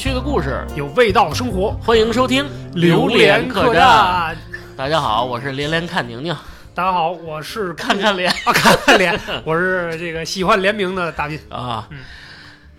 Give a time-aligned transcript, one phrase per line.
[0.00, 2.42] 趣的故事，有味道的生活，欢迎收听
[2.72, 4.34] 《榴莲客栈》。
[4.74, 6.34] 大家好，我是连连看宁宁。
[6.74, 11.86] 大家好，我是看看脸啊，看看脸，我是这个喜欢联名的大斌啊。
[11.90, 11.98] 嗯，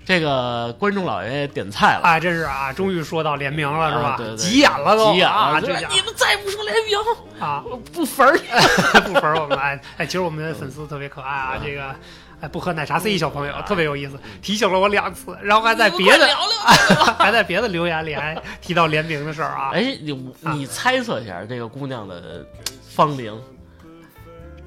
[0.04, 4.20] 这个观众老爷点菜了啊，真是啊，终于说到联名了，是吧？
[4.36, 5.60] 急眼了都，急眼了！
[5.62, 6.98] 你们再不说联名
[7.40, 7.64] 啊，
[7.94, 8.36] 不粉儿，
[9.06, 11.94] 不粉儿我们哎哎，其实我们的粉丝特别可爱啊，这个。
[12.42, 16.28] 哎，不喝奶茶 C 小朋友特别有意思，提醒了我两次，然后还在别的
[17.18, 19.70] 还在别的留言里还提到联名的事儿啊。
[19.74, 22.46] 哎，你你猜测一下这个姑娘的
[22.90, 23.40] 芳龄？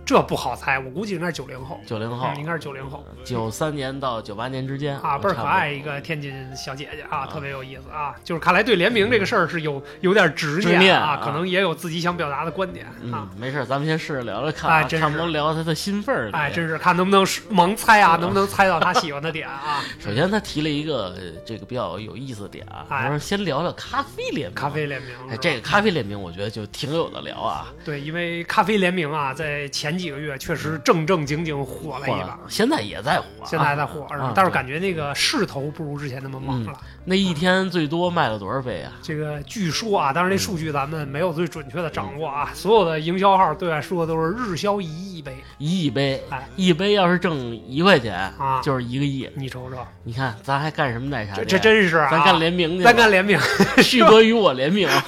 [0.05, 1.81] 这不好猜，我估计应该是九零后。
[1.87, 8.15] 九零后应该是九零后，九三年到九八年之间啊，倍儿可爱一个天津小姐姐啊，特别有意思啊。
[8.23, 13.29] 就是看来对联名这个事儿是有有点执念啊，可能也有自己想表达的观点啊。
[13.39, 16.31] 没事，咱们先试着聊聊看，看不能聊他的心份儿。
[16.33, 19.83] 哎，真是看能不能盲猜啊，能不能猜到他喜欢的点啊？
[19.99, 24.55] 首先，他提了一个这个比较有意思的点啊，他说先聊聊咖啡联名。
[24.55, 27.73] 咖啡联名，哎，这个咖啡联名，我觉得就挺有的聊啊。
[27.85, 30.81] 对，因为咖啡联名啊，在前几个月确实。
[30.85, 36.79] 正正经经火了一把，现在也在火，现在还在火，但是感觉那个势头不如之前那么猛了。
[37.07, 38.93] 那一天最多卖了多少杯啊？
[39.03, 42.51] 这个据说啊，当然这数据咱们没有最准确的掌握啊。
[42.55, 47.39] 所有的营销号对外说的都是日销一亿杯，一亿杯，哎，一杯要是挣
[47.69, 49.29] 一块钱啊，就是一个亿。
[49.35, 51.35] 你瞅瞅，你看咱还干什么奶茶？
[51.45, 53.39] 这真是，咱干联名去，咱干联名，
[53.83, 54.89] 旭哥与我联名。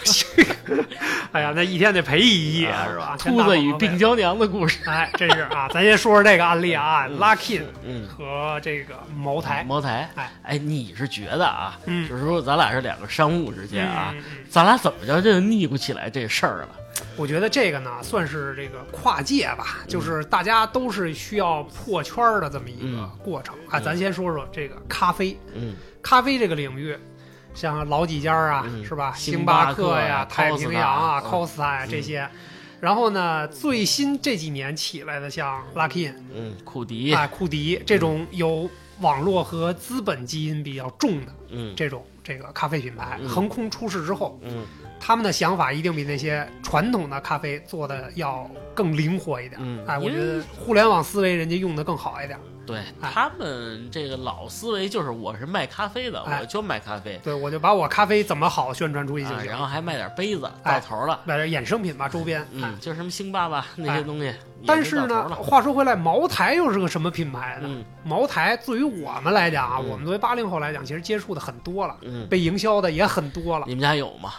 [1.32, 3.14] 哎呀，那一天得赔一亿啊是吧？
[3.18, 5.68] 秃子与病娇娘的故事，哎，真是啊！
[5.68, 14.14] 咱先说说这个案例啊，Luckin 嗯和这个茅台，茅台，哎哎，你是觉得啊，嗯，就是说咱俩是两个商务之间啊，
[14.48, 16.68] 咱俩怎么着就腻不起来这事儿了？
[17.16, 23.54] 我觉得这个呢，算是这个跨界吧，就是大家都是需要破圈的这么一个过程。
[23.68, 23.80] 啊。
[23.80, 26.96] 咱先说说这个咖啡，嗯，咖啡这个领域。
[27.54, 29.14] 像老几家啊，是吧？
[29.16, 32.28] 星巴克呀、太平洋啊、Costa 呀这些，
[32.80, 37.14] 然后呢，最新这几年起来的像 Luckin，嗯，库迪。
[37.14, 38.68] 啊，库迪这种有
[39.00, 44.64] 网络和资本基因比较重的，嗯，这种这个咖啡品牌横空出世之后，嗯，
[44.98, 52.38] 他们的想法一定比那些传统的咖啡做的要更灵活一点，嗯，哎，我觉得互联网思维人家用的更好一点。
[52.66, 57.20] 对他们这个老思维就是我是卖咖啡的，我就卖咖啡。
[57.22, 64.34] 对，我就把我咖啡怎么好宣传出去就行，然后还卖点杯子，到头了，卖点衍生品吧，周边，嗯，就是什么星巴克那些东西。
[64.66, 67.84] 但是呢，话说回来，茅台又是个什么品牌呢？
[68.02, 71.96] 茅台对于我们来讲啊，我们作为八零后来讲，其实接触的很多了，
[72.28, 73.66] 被营销的也很多了。
[73.68, 74.32] 你们家有吗？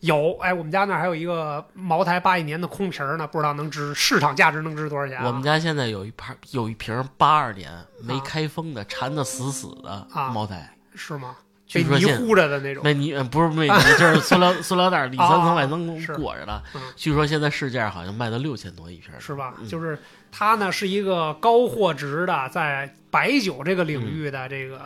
[0.00, 5.22] 有哎，我们家那还有一个茅台八一年的空瓶呢，不知道能值市场价值能值多少钱？
[5.24, 7.72] 我们家现在有一盘，有一瓶八二年
[8.02, 11.36] 没开封的，缠的死死的茅台，是吗？
[11.70, 12.82] 被泥糊着的那种？
[12.82, 16.62] 那泥，不是那泥，就是 塑料塑料袋里三层外层裹着的。
[16.96, 19.52] 据说现在市价好像卖到六千多一瓶，是吧？
[19.68, 19.98] 就是
[20.32, 24.80] 它呢，是一个高货值的，在白酒这个领域的这个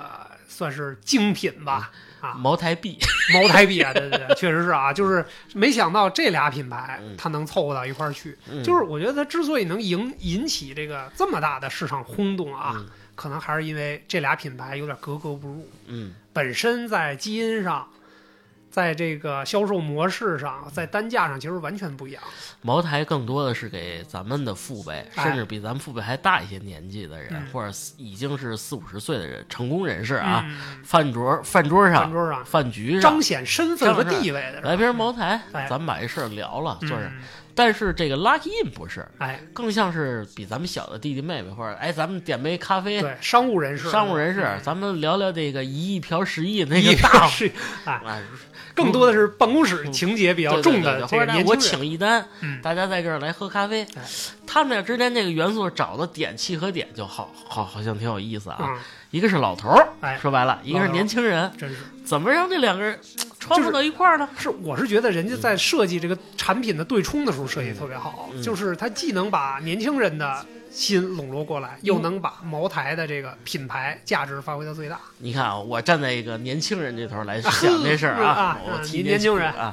[0.48, 1.92] 算是精品吧。
[2.22, 2.96] 啊，茅台币，
[3.34, 5.24] 茅台币啊，对对对，确实是啊， 就是
[5.54, 8.38] 没想到这俩品牌它能凑合到一块儿去。
[8.64, 12.82] 就是我觉得它之所以能引引起这个这么大的市场轰动啊，
[13.16, 15.68] 可能还是因为这俩品牌有点格格不入。
[15.86, 17.86] 嗯，本身在基因上。
[18.72, 22.22] 在这个销售模式上，在单价上其实完全不一样。
[22.62, 30.44] 茅台更多的是给咱们的父辈，甚至比咱们父辈还大一些年纪的人，或者已经是四五十岁的人，成功人士啊，
[30.82, 37.12] 饭桌饭桌上、饭桌上、饭局上彰显身份和地位的，来瓶茅台，咱们把这事儿聊了，就是。
[37.54, 47.50] 但是这个 Lucky In 不是，哎，更像是比咱们小的弟弟妹妹，或者哎，咱们点杯咖啡，对，商务人士，商务人士，咱们聊聊这个一亿嫖十亿那个大事，
[47.84, 48.22] 哎，
[48.74, 52.26] 更多的是办公室情节比较重的，或者我请一单，
[52.62, 53.87] 大家在这儿来喝咖啡，
[54.46, 58.78] 他们俩之间这个元素找的点契合点就好，好，好像挺有意思啊。
[59.10, 61.76] 一个是老头儿，说白了，一个是年轻人，真是。
[62.02, 62.99] 怎么让这两个人
[63.42, 64.28] 穿不到一块儿呢？
[64.38, 70.46] 是，我是觉得人家在设计这个产品的对冲的时候设计特别好，就是它既能把年轻人的。
[70.72, 74.98] 心笼络过来，又能把茅台的这个品牌价值发挥到最大。
[75.18, 77.52] 你看啊，我站在一个年轻人这头来 想
[77.84, 79.70] 这事儿啊，提年轻人啊，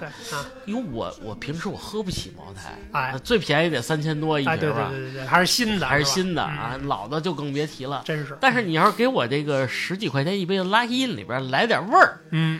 [0.65, 4.89] 因为我我平时我喝不起茅台，哎，最便宜得三千多一瓶吧？
[4.91, 8.01] 对对对对，还是新的，还是新的啊，老的就更别提了。
[8.03, 8.37] 真是。
[8.41, 12.59] 但是你要是给我这个十几块钱一杯的 Lucky In 里边来点味儿，嗯。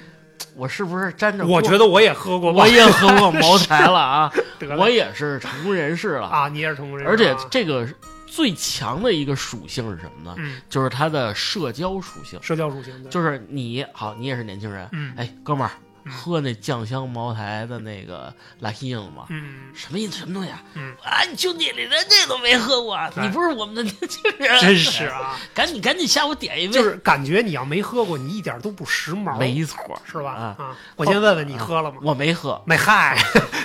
[0.56, 1.45] 我是不是沾着？
[1.45, 4.31] 我觉得我也喝过，我也喝过茅台了啊！
[4.77, 6.50] 我也是成功人士了啊！
[6.50, 7.88] 你也是成功人士，而且这个
[8.27, 10.36] 最强的一个属性是什么呢？
[10.38, 12.38] 嗯，就是它的社交属性。
[12.41, 15.71] 社交属性，就是你好，你也是年轻人，嗯，哎，哥们儿。
[16.09, 19.25] 喝那酱香茅台的那个拉希了吗？
[19.29, 20.17] 嗯，什么意思？
[20.17, 20.61] 什么东西啊？
[20.73, 24.59] 嗯啊，兄弟，你连这都没喝过，你不是我们的年轻人？
[24.59, 25.39] 真是啊！
[25.53, 26.73] 赶紧赶紧下午点一杯。
[26.73, 29.38] 就是感觉你要没喝过，你一点都不时髦。
[29.38, 30.31] 没错，是吧？
[30.57, 31.97] 啊，我先问问你喝了吗？
[32.03, 32.61] 我没喝。
[32.65, 33.17] 没嗨，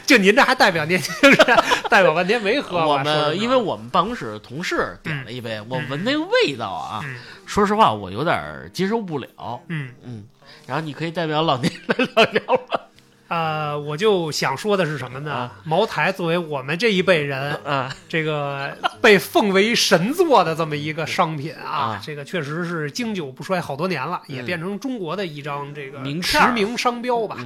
[0.06, 1.36] 就您这还代表年轻人，
[1.88, 2.86] 代表半天没喝。
[2.86, 7.02] 我们因为我们办公室同事点了一杯，我闻那个味道啊，
[7.46, 9.28] 说实话我有点接受不了。
[9.68, 10.24] 嗯嗯，
[10.66, 12.80] 然后你可以代表老年人聊聊吗？
[13.26, 15.50] 呃，我就想说的是什么呢？
[15.64, 27.38] 茅台作为我们这一辈人，啊这个被奉为神作的这么一个商品啊，这个确实是经久不衰好多年了，也变成中国的一张这个驰名商标吧。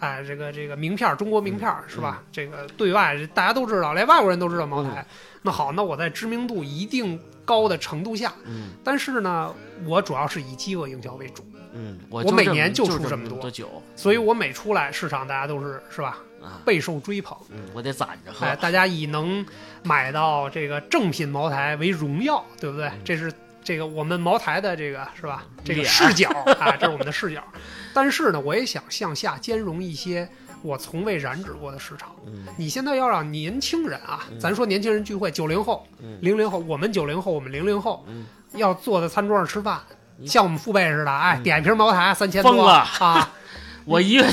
[0.00, 2.22] 哎，这个这个名片，中国名片是吧？
[2.32, 5.06] 这个对外大家都知道，连外国人都知道茅台。
[5.46, 9.54] 那好，那我在知名度一定高的程度下，嗯但是呢，
[9.84, 11.46] 我主要是以饥饿营销为主。
[11.72, 16.18] 嗯，我我每年就出这么多酒，所以我每出来市场，大家都是是吧？
[16.64, 17.36] 备受追捧。
[17.50, 18.46] 嗯，我得攒着喝。
[18.46, 19.44] 哎，大家以能
[19.82, 22.90] 买到这个正品茅台为荣耀，对不对？
[23.04, 23.32] 这是
[23.62, 25.44] 这个我们茅台的这个是吧？
[25.64, 26.28] 这个视角
[26.58, 27.44] 啊，这是我们的视角。
[27.92, 30.28] 但是呢，我也想向下兼容一些
[30.66, 32.10] 我从未染指过的市场。
[32.26, 35.86] 嗯，你现在要让年轻人啊，咱说年轻人聚会，九零后、
[36.20, 38.04] 零零后，我们九零后，我们零零后，
[38.54, 39.80] 要坐在餐桌上吃饭。
[40.24, 43.30] 像我们父辈似的，哎，点一瓶茅台三千多啊！
[43.84, 44.24] 我一月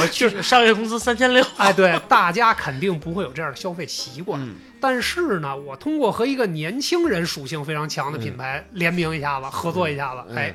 [0.00, 1.44] 我去上月工资三千六。
[1.56, 4.40] 哎，对，大家肯定不会有这样的消费习惯。
[4.80, 10.54] 但是呢，我通过和一个年轻人属性非常强的品牌联名一下子，合作一下子，哎，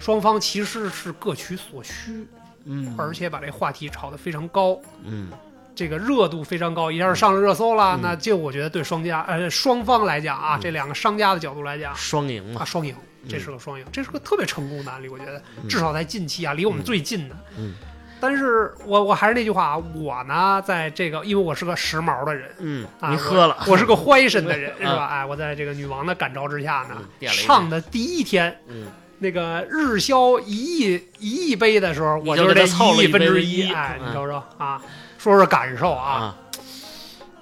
[0.00, 2.26] 双方其实是各取所需，
[2.64, 5.28] 嗯，而且把这话题炒得非常高，嗯。
[5.72, 7.98] 这个热度非常高，一下是上了热搜了。
[8.02, 12.94] 那就我觉得对双家呃双方来讲啊，这两个商家的角度来讲，双赢嘛啊，双赢，
[13.26, 15.08] 这是个双赢，这是个特别成功的案例。
[15.08, 15.40] 我觉得
[15.70, 17.36] 至少在近期啊，离我们最近的。
[17.56, 17.74] 嗯。
[18.20, 25.06] 但是我我还是那句话啊，我呢在这个，因为我是个时髦的人，嗯，你喝了， 我是个 fashion 的人，是吧？
[25.06, 28.86] 哎，我在这个女王的感召之下呢，上的第一天，嗯，
[29.20, 34.82] 那个日销一亿一亿杯的时候，我就是这一亿分之一，哎，你瞅瞅啊。
[35.18, 36.34] 说说感受啊，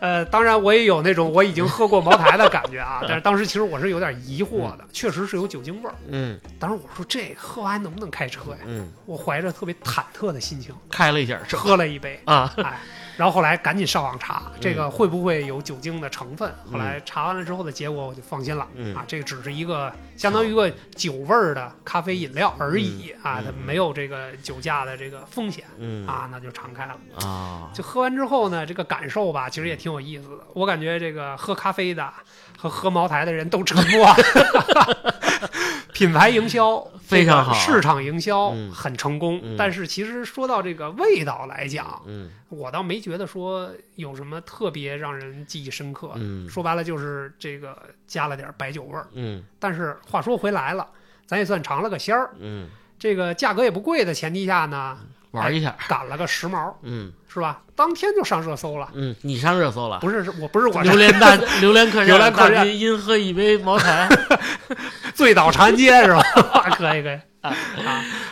[0.00, 5.94] 呃，当然我也有那种我已经喝过茅台的感觉啊， 但是当时其实我是有点疑惑的，确实是有酒精味儿。
[6.08, 8.58] 嗯，当时我说这喝完能不能开车呀？
[8.66, 12.80] 嗯，我怀着特别忐忑的心情开了一下，喝了一杯啊，哎。
[13.18, 18.62] 然后后来赶紧上网查这个会不会有酒精的成分，后来查完了之后的结果我就放心了
[18.94, 25.64] 啊，这个只是一个相当于一个酒味儿的咖啡饮料而已啊，它没有这个酒驾的这个风险
[26.06, 26.96] 啊，那就敞开了。
[27.20, 27.70] 啊。
[27.74, 30.44] 就喝完之后呢，这个感受吧，其实也挺有意思的。
[30.54, 32.08] 我感觉这个喝咖啡的
[32.58, 34.12] 和喝茅台的人都沉默。
[35.92, 39.40] 品牌营销 非常好，市场营销很成功。
[39.56, 46.12] 但是其实说到这个味道来讲，嗯，我倒没觉得说有什么特别让人记忆深刻。
[46.16, 47.76] 嗯，说白了就是这个
[48.06, 49.06] 加了点白酒味儿。
[49.12, 50.86] 嗯，但是话说回来了，
[51.26, 52.30] 咱也算尝了个鲜儿。
[52.38, 52.68] 嗯，
[52.98, 54.98] 这个价格也不贵的前提下呢。
[55.32, 57.60] 玩一下，赶了个时髦，嗯，是吧？
[57.76, 59.98] 当天就上热搜了，嗯，你上热搜了？
[60.00, 60.82] 不是，是我不是我。
[60.82, 64.08] 榴莲大榴莲客栈，榴莲客栈，因喝一杯茅台，
[65.14, 66.22] 醉倒长安街是吧？
[66.76, 67.52] 可以可以啊。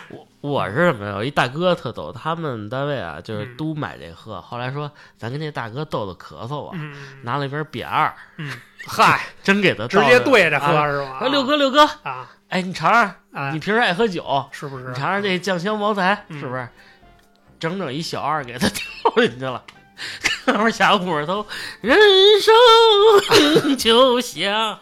[0.09, 1.13] 我我是什么呀？
[1.13, 4.41] 有一大哥特逗，他们单位啊，就是都买这喝。
[4.41, 6.79] 后来说，咱跟那大哥逗逗咳嗽啊，
[7.23, 8.53] 拿了一瓶扁二，嗯，
[8.87, 11.27] 嗨，真给他直接对着喝是吧？
[11.29, 14.89] 六哥六哥啊，哎，你尝尝，你平时爱喝酒是不是？
[14.89, 16.69] 你尝尝这酱香茅台是不是？
[17.59, 19.63] 整整一小二给他跳进去了，
[20.45, 21.47] 哥们下屋头，
[21.81, 21.99] 人
[22.41, 24.79] 生就像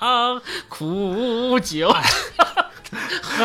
[0.68, 1.94] 苦酒，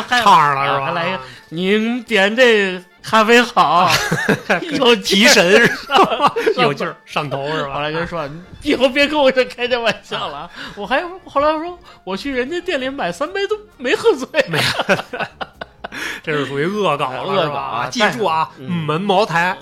[0.09, 0.85] 唱上 了是吧？
[0.85, 1.19] 还来一个，
[1.49, 3.89] 您点这咖啡好，
[4.77, 6.33] 有提神是吧？
[6.57, 7.75] 有劲儿，上头是吧？
[7.75, 8.27] 后来就说，
[8.63, 10.49] 以后别跟我这开这玩笑了。
[10.75, 14.59] 我还后来我说，我去人家店里买三杯都没喝醉，没。
[16.29, 17.89] 这是属于恶搞了，恶搞啊！
[17.89, 19.57] 记住啊，门茅台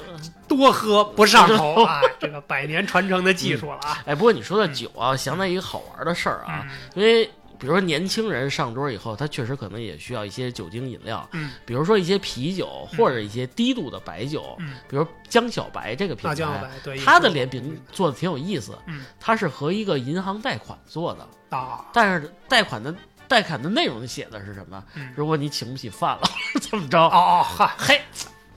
[0.48, 2.02] 多喝不上头啊！
[2.20, 4.04] 这个百年传承的技术了啊！
[4.06, 7.26] 哎，不过你说的酒啊，想到一个好玩的事儿啊，因为
[7.60, 22.94] 比如说年轻人上桌以后，他确实可能也需要一些酒精饮料，嗯，比如说一些啤酒或者一些低度的白酒，嗯，比如江小白这个品牌，对，它的联名做的挺有意思，嗯，它是和一个银行贷款做的啊，但是贷款的。
[23.28, 24.84] 贷款的内容写的是什么？
[25.16, 26.22] 如果你请不起饭了，
[26.62, 27.00] 怎么着？
[27.00, 28.02] 哦哦，嗨嘿，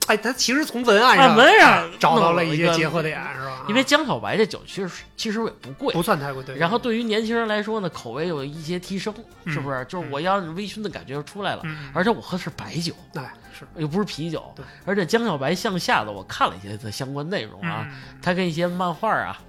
[0.07, 3.65] 哎，他其实从文案上文案上找到了一些结合点，是吧？
[3.67, 6.55] 因为江小白这酒其实其实也不贵，不算太贵，对。
[6.57, 9.13] 然后对于年轻人来说呢，口味有一些提升，
[9.45, 9.85] 是不是？
[9.85, 11.61] 就是我要微醺的感觉就出来了，
[11.93, 13.21] 而且我喝的是白酒，对，
[13.57, 14.65] 是又不是啤酒，对。
[14.85, 17.87] 而且江小白向下的，我看了一些的相关内容啊，
[18.21, 19.39] 它跟一些漫画啊。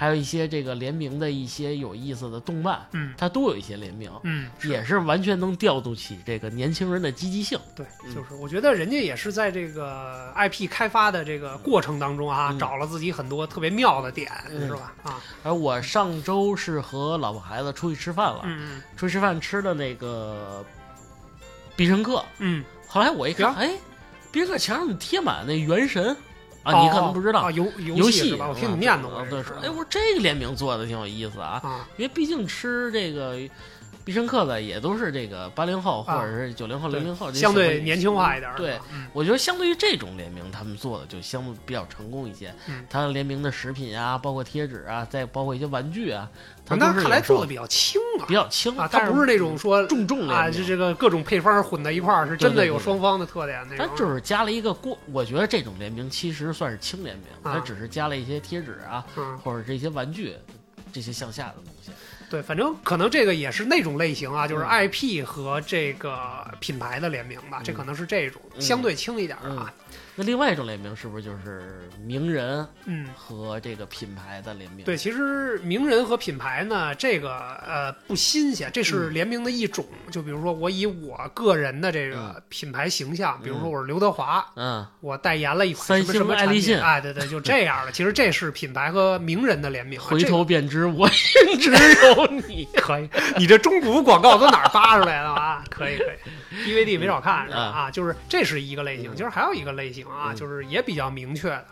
[0.00, 7.58] 还有一些这个联名的一些有意思的动漫，嗯，它都有一些联名，嗯，也是完全能调动起这个年轻人的积极性。
[7.76, 14.94] 对，就是我觉得人家也是在这个 IP 开发的这个过程当中啊，找了自己很多特别妙的点，是吧？
[15.02, 20.64] 啊，而我上周是和老婆孩子出去吃饭了，嗯出去吃饭吃的那个
[21.76, 23.70] 必胜客，嗯，后来我一看，哎，
[24.32, 26.16] 必胜客墙上贴满那元神。
[26.74, 28.48] 啊，你可能不知道啊，游游戏是吧？
[28.48, 29.24] 我听你念叨过。
[29.28, 33.36] 对，说，哎，我说这个联名做的挺有意思啊，因为毕竟吃这个
[34.04, 38.50] 必胜客的也都是这个八零后或者是九零后、零零后，相对年轻化一点。
[38.56, 38.78] 对，
[39.12, 42.54] 我觉得相对于这种联名，他们做的就相对比较成功一些。
[42.88, 46.28] 他联名的食品啊，包括贴纸啊，再包括一些玩具啊。
[46.64, 53.86] 他那看来做的比较轻啊，比较轻啊，它不是那种说重重啊，就这个各种配方混在一块儿，是真的有双方的特点那种。
[53.86, 59.04] 它就是加了一个过，我觉得这种联名其实算是轻联名，它只是加了一些贴纸啊，
[59.42, 60.36] 或者这些玩具，
[60.92, 61.90] 这些向下的东西。
[62.30, 69.74] 对，反正可能这个也是那种类型啊，就是 IP 和这个品牌的联名吧，这可能是这种相对轻一点的啊。
[70.16, 74.84] 那另外一种联名是不是就是名人，嗯，和这个品牌的联名？
[74.84, 79.86] 对，其实名人和品牌呢，这个呃不新鲜，这是联名的一种。
[80.10, 87.92] 就比如说我以我个人的这个品牌形象，比如说我是刘德华，嗯，我代言了一款什么什么爱立信，哎，对对，就这样的。
[87.92, 89.98] 其实这是品牌和名人的联名。
[90.00, 92.68] 回头便知我心只有你。
[92.76, 95.62] 可以，你这中古广告都哪儿扒出来的啊？
[95.70, 96.16] 可以可以
[96.50, 97.60] ，DVD 没少看是吧？
[97.60, 100.06] 啊，就是这是一个类型，其实还有一个类型。
[100.06, 101.66] 啊，就是也比较明确的，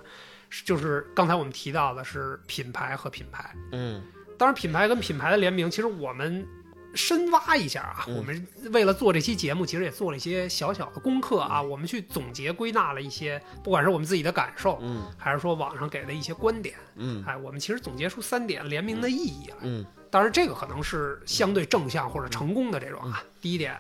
[0.64, 3.54] 就是刚才我们提到的是品牌和品牌。
[3.72, 4.02] 嗯，
[4.38, 6.46] 当然品牌跟品牌的联名，其实我们
[6.94, 19.56] 深挖一下啊，我们为了做这期节目，其实也做了一些小小的功课啊，我们去总结归纳了一些，不管是我们自己的感受，嗯，还是说网上给的一些观点，嗯，哎，我们其实总结出三点联名的意义来。
[19.62, 23.22] 嗯，当然这个可能是相对正向或者成功的这种啊。
[23.40, 23.78] 第一点。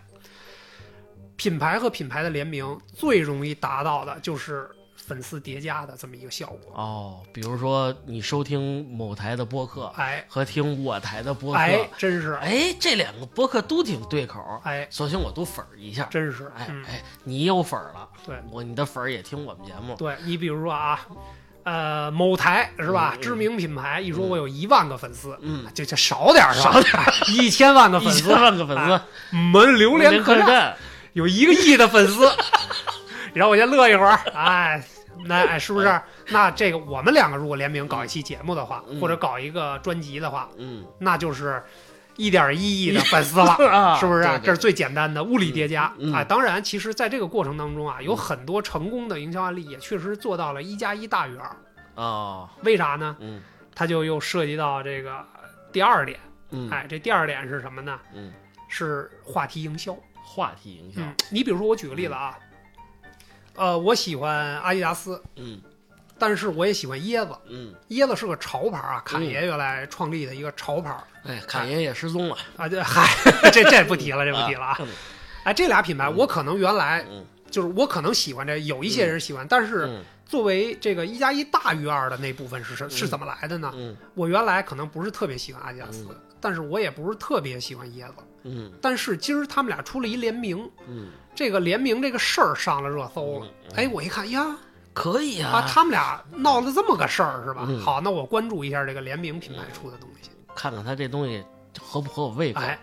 [1.38, 6.74] 品牌和品牌的联名最容易达到的就是粉丝叠加的这么一个效果。
[6.74, 7.20] 哦。
[7.32, 18.36] 比如说你收听某台的播客，哎，和听我台的播客，哎，真是，哎，这两个播客都挺对口，哎，索性我都粉儿一下，真是，哎哎，你有粉儿了，对。
[18.50, 21.00] 我你的粉儿也听我们节目，对你比如说啊，
[21.62, 23.16] 呃，某台是吧？
[23.22, 26.72] 知名品牌一说我有一万个粉丝，嗯，就就少点是吧？
[26.72, 26.92] 少点，
[27.32, 30.76] 一千万个粉丝， 一千万个粉丝，门榴莲客栈。
[31.12, 32.30] 有一个亿的粉丝，
[33.34, 34.82] 然后我先乐一会儿，哎，
[35.26, 36.00] 那哎，是不是？
[36.28, 41.62] 那这个我们两个如果联名搞一期节目的话，或者搞一个专辑的话，嗯，那就是
[42.16, 43.56] 一点一亿的粉丝了，
[43.98, 44.22] 是不是？
[44.42, 46.22] 这是最简单的物理叠加啊。
[46.22, 52.48] 当然，其实在这个过程当中啊，有很多成功的营销案例，也确实做到了一加一大于二啊。
[52.62, 53.16] 为啥呢？
[53.20, 53.40] 嗯，
[53.74, 55.24] 它就又涉及到这个
[55.72, 56.18] 第二点，
[56.50, 57.98] 嗯，哎，这第二点是什么呢？
[58.14, 58.32] 嗯，
[58.68, 59.96] 是话题营销。
[60.28, 62.38] 话题营销，你比如说，我举个例子啊，
[63.56, 65.58] 呃，我喜欢阿迪达斯，嗯，
[66.18, 70.94] 但是我也喜欢椰子，嗯，椰子是个潮牌啊，侃爷原来创立的一个潮牌，
[71.24, 72.36] 哎，侃爷也失踪了。
[72.58, 73.08] 啊，这嗨，
[73.50, 74.78] 这这不提了，这不提了啊，
[75.44, 77.04] 哎，这俩品牌我可能原来
[77.50, 83.72] 就是我可能喜欢这，有一些人喜欢，但是作为这个一加一大于二的那部分是是是怎么来的呢？
[84.14, 86.06] 我原来可能不是特别喜欢阿迪达斯，
[86.38, 88.14] 但是我也不是特别喜欢椰子。
[88.42, 93.46] 嗯，但是今儿他们俩出了一联名，嗯，这个联名这个事儿上了热搜了。
[93.74, 94.56] 哎，我一看呀，
[94.92, 97.68] 可以啊，他们俩闹了这么个事儿是吧？
[97.84, 101.44] 好，那我关注一下这个联名品牌出的东西，看看他这东西
[101.80, 102.60] 合不合我胃口。
[102.60, 102.78] 哎，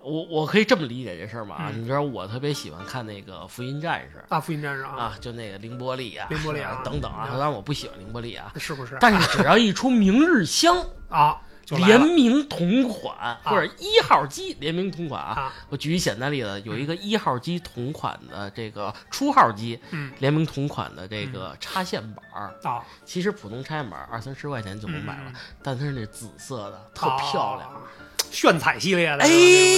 [0.00, 1.70] 我我可以这么理解这事儿吗？
[1.74, 7.26] 你知道我特别喜欢看那个《福音战士》啊，《福音战士》啊，就那个凌波丽啊，凌波丽啊等等啊。
[7.30, 8.96] 当然我不喜欢凌波丽啊，是不是？
[9.00, 10.76] 但是只要一出明日香
[11.08, 11.40] 啊。
[11.70, 15.52] 联名同款或者一号机联名同款啊！
[15.68, 19.78] 我举一简单例子，有一个一号机同款的这个初号机，
[20.18, 22.54] 联名同款的这个插线板儿。
[22.62, 27.82] 啊，其实普通插线板二三十块钱就能买了，但它是那紫色的，特漂亮，
[28.30, 29.24] 炫彩系列的。
[29.24, 29.28] 哎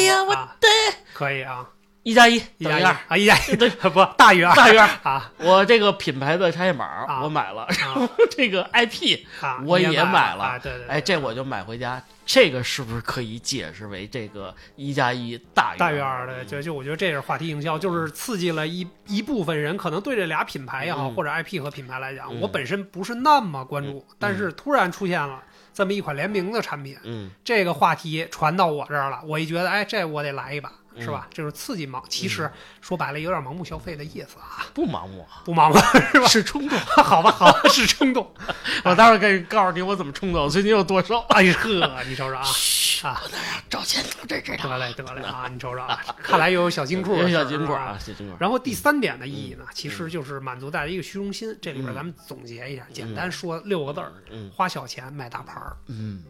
[0.06, 0.68] 呀，我的，
[1.14, 1.68] 可以啊。
[2.06, 2.80] 一加一一加一。
[2.80, 3.56] 等于二，啊，一加一。
[3.56, 4.54] 对 不大于二。
[4.54, 4.88] 大于二。
[5.02, 5.32] 啊。
[5.38, 7.24] 我这个品牌的插线板啊。
[7.24, 9.60] 我买了，然后这个 IP 啊！
[9.66, 10.88] 我也也买了啊，对对，对。
[10.88, 12.00] 哎，这我就买回家。
[12.24, 21.14] 这个是不是可以解释为这个一加一大于大于二的，就就我觉得这是话题营销，就是刺激了一一部分人，可能对这俩品牌也好，嗯。
[21.14, 22.40] 或者 IP 和品牌来讲，嗯。
[22.40, 27.30] 我本身不是那么关注，但是突然出现了这么一款联名的产品，嗯。
[27.44, 31.26] 这个话题传到我这儿了，我一觉得，哎，这我得来一把，嗯是吧？
[31.30, 32.50] 这就是刺激盲，其实
[32.80, 35.76] 说白了有点盲目消费的意思啊，不盲目啊，不盲目
[36.12, 36.26] 是吧？
[36.28, 36.78] 是冲动。
[37.04, 38.32] 好吧，好吧，是冲动。
[38.84, 41.20] 我待会儿给告诉你我怎么冲动，最近有多少。
[41.30, 43.22] 哎呵，你瞅瞅啊，嘘，啊
[43.68, 44.70] 赵倩得知知道。
[44.70, 48.36] 得嘞得嘞啊，你瞅瞅啊，看来又有小金库，有小金库啊，小金库。
[48.38, 51.56] 然后第三点的意义呢，其实就是满足大家一个虚荣心。
[51.60, 55.76] 这里边嗯咱们总结一下，简单说六个字儿：嗯花小钱买大牌儿。
[55.88, 56.22] 嗯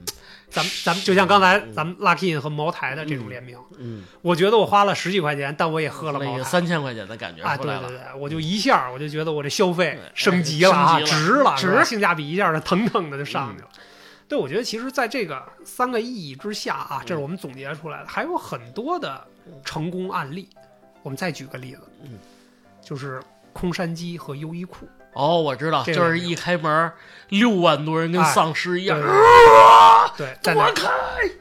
[0.57, 6.45] 咱们咱们就像刚才咱们 Lucky 和茅台的这种联名，嗯，我觉得我花了十几块钱，但我也喝了那个茅台。
[6.45, 7.55] 三千块钱的感觉啊。
[7.59, 13.69] 对对对，我就一下我就觉得我这消费升级了啊，值了，值性价比一下就腾腾的就上去了。
[14.27, 19.23] 对，我觉得其实在这个三个意义之下啊，这是我们总结出来的，还有很多的
[19.63, 20.49] 成功案例。
[21.03, 22.19] 我们再举个例子，嗯，
[22.83, 23.23] 就是
[23.53, 26.93] 空山鸡和优衣库，哦，我知道，这个就是一开门
[27.31, 30.91] 六万多人跟哎丧尸一样对，啊对，在那儿开！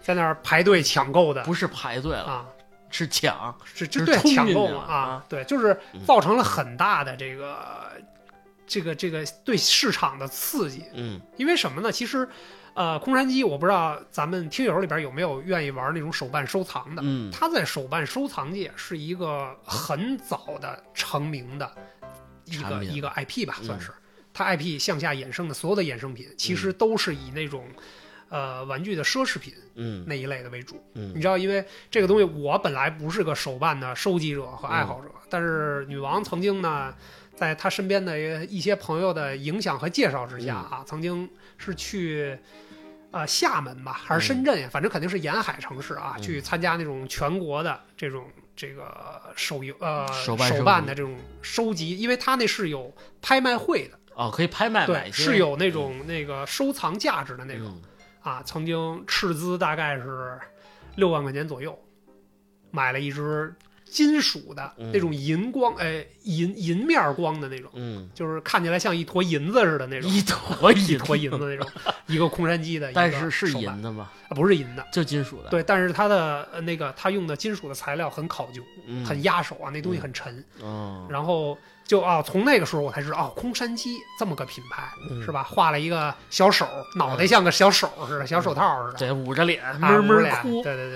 [0.02, 2.46] 在那儿排队抢购的不是排队了，啊，
[2.90, 3.56] 是抢。
[3.64, 7.58] 是这对冲进抢购去了嘛啊啊，对，就是嗯造成了很大的这个
[8.66, 10.86] 这个这个对市场的刺激。
[10.94, 11.92] 嗯因为什么呢？
[11.92, 12.28] 其实，
[12.74, 17.02] 呃，空山鸡我不知道咱们听友里边有没有愿意玩那种手办收藏的。
[17.06, 21.72] 嗯它在手办收藏界是一个很早的成名的
[22.46, 23.92] 一个一个 IP 吧，嗯算是。
[24.34, 27.66] 它 IP 向下衍生的所有的衍生品，其实都是以那种，
[28.30, 30.76] 呃，玩具的奢侈品嗯那一类的为主。
[30.94, 36.94] 嗯你嗯知道，因为这个东西，我本来不是个手办的收集者和爱好者，嗯但是女王曾经呢，
[37.36, 42.38] 在她身边的一些朋友的影响和介绍之下嗯啊，曾经是去。
[43.12, 44.68] 呃，厦门吧，还是深圳呀？
[44.70, 57.68] 反正肯定是沿海城市啊，嗯去参加那种全国的这种这个手游呃手办的这种收集，因为它那是有拍卖会的，哦，可以拍卖买对，是有那种那个收藏价值的那种。
[57.68, 57.82] 嗯
[58.26, 60.40] 啊，曾经斥资大概是
[60.96, 61.80] 六万块钱左右，
[62.72, 63.54] 买了一只
[63.86, 64.92] 金属的、嗯。
[64.92, 71.68] 那种银光，哎，银银面光的那种，嗯，就是看起来像一坨银子似的那种，一坨一坨银子那种，
[72.08, 74.12] 一个空山鸡的但是是银的吗？
[74.28, 74.86] 啊，不是银的。
[74.92, 80.44] 就金属的，对，但是它的呃那个它用的金属的材料很考究，嗯，很压手啊，那东西很沉。
[80.62, 85.44] 哦，然后就啊，从那个时候我才知道，哦，空山鸡这么个品牌，嗯是吧？
[85.44, 90.64] 画了一个小手，脑袋像个小手似的，小手套似的，对捂着脸啊闷脸闷哭。
[90.64, 90.92] 对对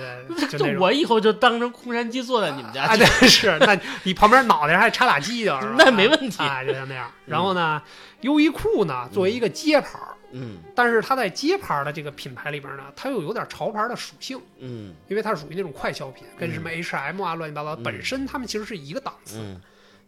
[0.48, 0.80] 对，就。
[0.80, 7.10] 我以后就当成空山鸡坐在你们家啊，对，是，那你旁边脑袋上还插俩犄角，是 那没问题啊，就像那样。
[7.24, 7.80] 然后呢，
[8.22, 19.38] 优衣库呢，作为一个街牌儿，嗯但是它在街牌儿的这个品牌里边呢，它又有点潮牌的属性，嗯因为它属于那种快消品，跟什么 H&M 啊乱七八糟，嗯本身它们其实是一个档次。
[19.38, 19.60] 嗯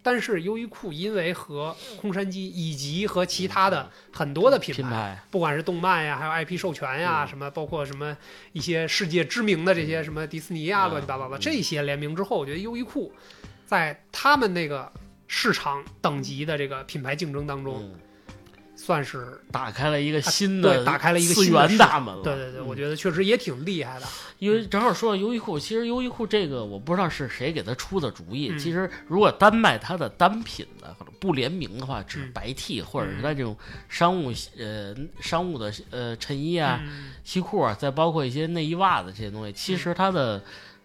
[0.02, 7.28] 但是优衣库因为和空山鸡以及和其他的很多的品牌，品牌，不管是动漫呀，还有 IP 授权呀，嗯。
[7.28, 8.16] 什么包括什么
[8.52, 11.40] 一些世界知名的这些什么迪士尼呀，嗯乱七八糟的嗯。
[11.40, 13.12] 这些联名之后，我觉得优衣库
[13.64, 14.90] 在他们那个
[15.28, 17.98] 市场等级的这个品牌竞争当中，嗯，
[18.84, 22.22] 算是打开了一个新对的打开了一个次新大门了。
[22.24, 24.06] 对对对，嗯我觉得确实也挺厉害的。
[24.40, 28.48] 因为正好说到优衣库，其实优衣库这个我不知道是谁给他出的主意。
[28.50, 33.56] 嗯其实如果单卖它的单品的或者不联名的话，只是嗯白 T、或者是它这种
[33.88, 40.42] 商务呃商务的呃衬衣啊、嗯西裤啊，再包括一些内衣袜子这些东西，其实它的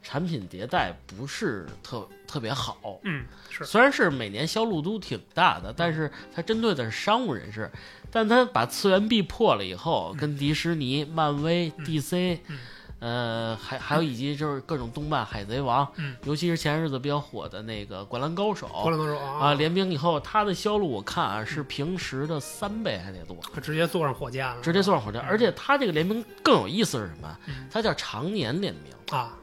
[0.08, 2.98] 产品迭代不是特特别好。
[3.04, 7.70] 嗯，是虽然是每年销路都挺大的，但是它针对的是商务人士，
[8.10, 12.58] 但它把次元壁破了以后，嗯跟迪士尼、漫威、嗯 DC，嗯
[13.00, 27.68] 呃，还还有以及就是各种动漫，海贼王，嗯尤其是前日子比较火的那个灌篮高手灌篮高手啊，联名以后，它的销路我看啊是平时的三倍还得多，直接坐上火箭了，直接坐上火箭，嗯而且它这个联名更有意思是什么嗯？
[27.70, 28.94] 它叫常年联名。
[29.12, 29.38] 啊，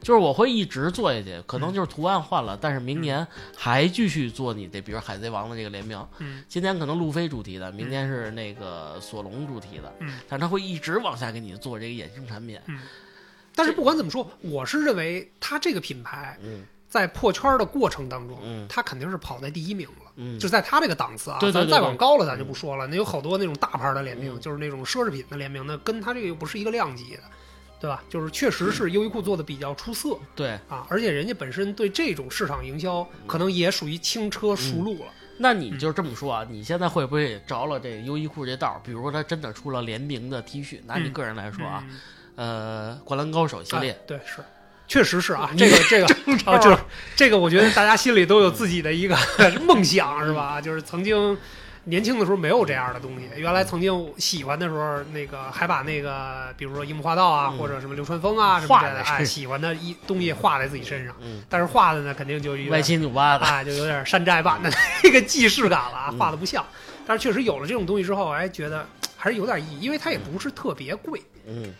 [0.00, 6.44] 就是我会一直做下去，可能就是图案换了，但是明嗯年还继续做你的，比如海贼王的这个联名，嗯。
[6.48, 10.18] 今年可能路飞主题的，明年是那个索隆主题的，嗯。
[10.28, 12.80] 但他会一直往下给你做这个衍生产品，嗯。
[13.54, 16.64] 但是不管怎么说，我是认为他这个品牌嗯。
[16.88, 18.66] 在破圈的过程当中，嗯。
[18.68, 20.12] 它肯定是跑在第一名了。
[20.18, 22.86] 嗯，就在他这个档次啊，对对对咱再往高了咱就不说了。
[22.86, 24.40] 那有好多那种大牌的联名，嗯。
[24.40, 27.22] 就是那种奢侈品的联名，那跟他这个又不是一个量级的。
[27.80, 28.02] 对吧？
[28.08, 35.12] 就是确实是优衣库做的比较出色对，啊，而且人家本身对这种市场营销可能也属于轻车熟路了。
[35.38, 36.46] 那你就这么说啊？
[36.50, 38.80] 你现在会不会着了这优衣库这道儿？
[38.82, 41.84] 比如说，他真的出了联名的 T 恤，拿你嗯个人来说啊，
[42.36, 44.42] 嗯呃，灌篮高手系列哎，对是。
[44.88, 46.06] 确实是啊，这个这个
[46.50, 46.78] 啊，就是
[47.16, 49.16] 这个，我觉得大家心里都有自己的一个
[49.66, 50.60] 梦想，是吧？
[50.60, 51.36] 就是曾经
[51.88, 57.58] 年轻的时候没有这样的东西，原来曾经喜欢的时候，那个还把那个，比如说樱木花道啊，嗯。
[57.58, 64.70] 或者什么流川枫啊什么的，哎， 喜欢的一东西画在自己身上，嗯，但是画的呢，肯定就有歪点七扭八的，啊，就有点山寨版的
[65.04, 66.64] 那个既视感了画的不像。
[67.06, 68.84] 但是确实有了这种东西之后，哎，觉得
[69.16, 71.72] 还是有点意义，因为它也不是特别贵，嗯，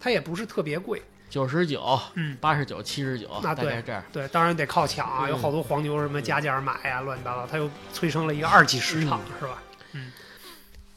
[0.00, 1.02] 它也不是特别贵，
[1.34, 2.36] 九十九、嗯。
[2.40, 4.00] 八十九、七十九，那对大概这样。
[4.12, 9.60] 对，当然得靠抢啊，嗯有好多黄牛什么加价买呀、乱七八糟，他又催生了一个二级市场，是吧？
[9.94, 10.12] 嗯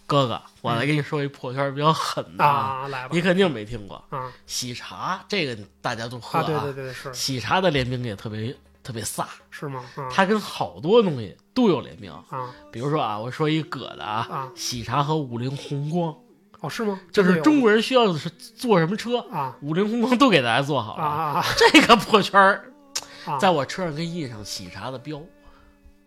[0.06, 9.84] 哥哥，我来跟你说一破圈比较狠的，啊，来吧你，肯定没听过啊喜茶，这个大家都喝啊，对对对，是喜茶的联名也特别特别飒，是吗？
[9.96, 12.12] 啊它跟好多东西都有联名。
[12.30, 16.16] 啊比如说啊，我说一葛的啊，啊，喜茶和五菱宏光，
[16.60, 17.00] 哦，是吗？
[17.12, 21.04] 就是中国人需要的是坐什么车，啊五菱宏光都给大家做好了。
[21.04, 22.72] 啊啊 这个破圈儿
[23.26, 25.22] 啊，在我车上可以印上喜茶的标。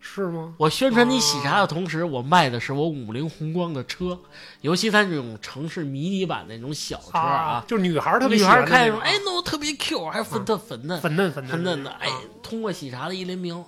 [0.02, 0.54] 是吗？
[0.56, 4.18] 我宣传你喜茶的同时，我卖的是我五菱宏光的车，
[4.62, 13.62] 尤其它这种城市迷你版的那种小车啊，就是女孩特别女喜孩看着说，欢的那种哎，那我特别 Q，还粉特粉嫩，粉嫩粉嫩的，哎啊，通过喜茶的一联名，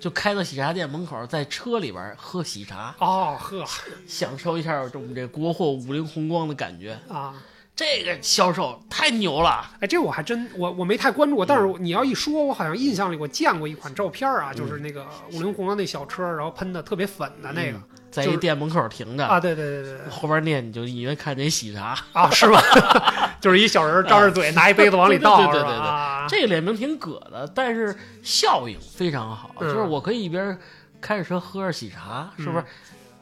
[0.00, 3.64] 就开到喜茶店门口，在车里边喝喜茶，哦呵
[4.06, 6.98] 享受一下我们这国货五菱宏光的感觉。
[7.08, 7.34] 啊。
[7.76, 21.96] 这个销售太牛了，哎，这我还真我我没太关注过，但是你要一说，我好像印象里我见过一款照片啊，就是那个五菱宏光那小车，然后喷的特别粉的那个、在就是一店门口停着，啊，对对对对对后边念你就以为看见喜茶。
[22.12, 22.60] 啊，是吧？
[23.40, 25.36] 就是一小人张着嘴拿一杯子往里倒？
[25.52, 30.58] 对对对对这个脸名挺葛的，但是效应非常好，嗯就是我可以一边
[31.00, 32.64] 开着车喝着喜茶，是不是？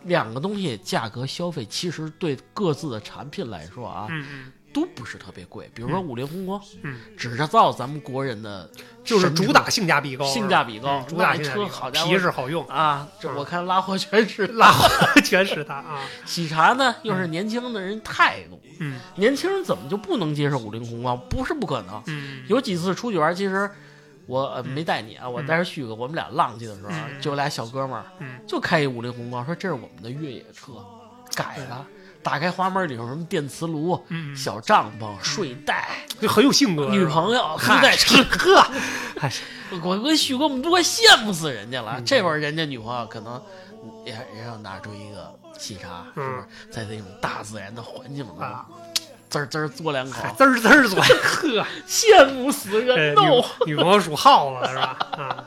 [0.05, 5.71] 两个东西价格消费其实对各自的产品来说啊，嗯嗯都不是特别贵。
[5.75, 8.71] 比如说五菱宏光，嗯，只造咱们国人的
[9.03, 13.09] 就是主打性价比高，性价比高嗯，主打那车好家伙皮实好用，啊！
[13.19, 14.87] 这嗯我看拉货全是 拉货
[15.23, 21.19] 全是它啊， 喜茶呢，又是年轻的人态度，嗯年轻人怎么就不能接受五菱宏光？
[21.31, 22.03] 不是不可能。
[22.09, 23.71] 嗯，有几次出去玩，其实
[24.27, 30.73] 我、呃、没带你啊，我带着旭哥，我们俩浪去的时候就俩小哥们儿，嗯就开一五菱宏光，说这是我们的越野车，
[31.35, 31.87] 改了。
[32.27, 35.87] 打开花门里头什么电磁炉、嗯，小帐篷、睡袋、
[36.21, 38.21] 就很有性格，女朋友都嗨在车。
[38.25, 38.67] 呵，
[39.17, 39.31] 嗨
[39.81, 41.95] 我跟旭哥我们都快羡慕死人家了。
[41.99, 43.41] 嗯这会儿人家女朋友可能
[44.05, 46.49] 也也要拿出一个细茶，是不是嗯？
[46.69, 48.67] 在那种大自然的环境中，啊，
[49.31, 53.45] 滋儿滋儿嘬两口，滋儿滋儿嘬，呵， 羡慕死这人女喽！
[53.67, 54.99] 女朋友属耗子是吧？
[55.13, 55.45] 啊。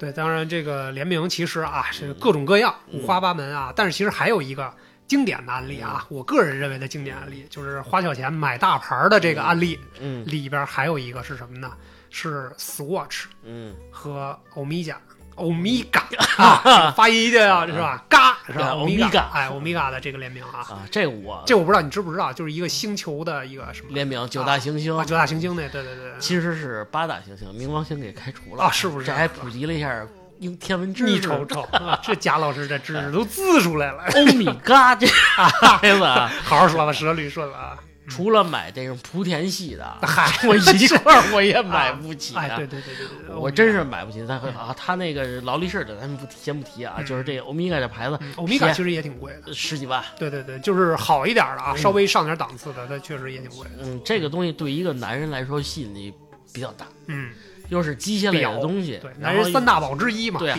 [0.00, 4.72] 对，当然这个联名其实啊是各种各样、嗯五花八门啊，但是其实还有一个
[5.12, 6.16] 经典的案例啊，嗯。
[6.16, 11.70] 我个人认为的经典案例就是花小钱买大牌的这个案例，嗯里边还有一个是什么呢？
[12.08, 14.98] 是 Swatch 嗯，和欧米伽。
[15.34, 16.02] 欧米伽
[16.38, 18.02] 啊，发音一定要 是吧？
[18.08, 18.68] 嘎是吧？
[18.70, 23.92] 欧米伽哎，欧米伽的这个联名啊，啊，这我这我不知道你知不知道，就是一个星球的一个什么？
[23.92, 24.96] 联名九大行星。
[24.96, 28.64] 啊，，九大行星那，对对对，其实是八大行星，冥王星给开除了。
[28.64, 29.06] 啊是不是？
[29.06, 30.06] 这还普及了一下
[30.42, 31.12] 用天文知识。
[31.12, 37.78] 你瞅瞅啊， 这贾老师这知识都滋出来了，欧米伽这孩子啊，好好说吧，舌捋顺了啊。
[38.08, 42.66] 除了买这种莆田系的， 嗨，我一块我也买不起哎，啊对。
[42.66, 47.06] 对对对对，我真是买不起，他啊，他那个劳力士的，咱们不提先不提啊，嗯。
[47.06, 51.78] 就是这个欧米伽这牌子嗯欧米伽其实也挺贵的，十几万，对对对，就是好一点的啊，嗯。
[51.78, 53.84] 稍微上点档次的，它确实也挺贵的。
[53.84, 56.12] 嗯，这个东西对一个男人来说吸引力
[56.52, 57.30] 比较大，嗯，
[57.72, 60.54] 又是机械类表的东西，男人三大宝之一嘛，对。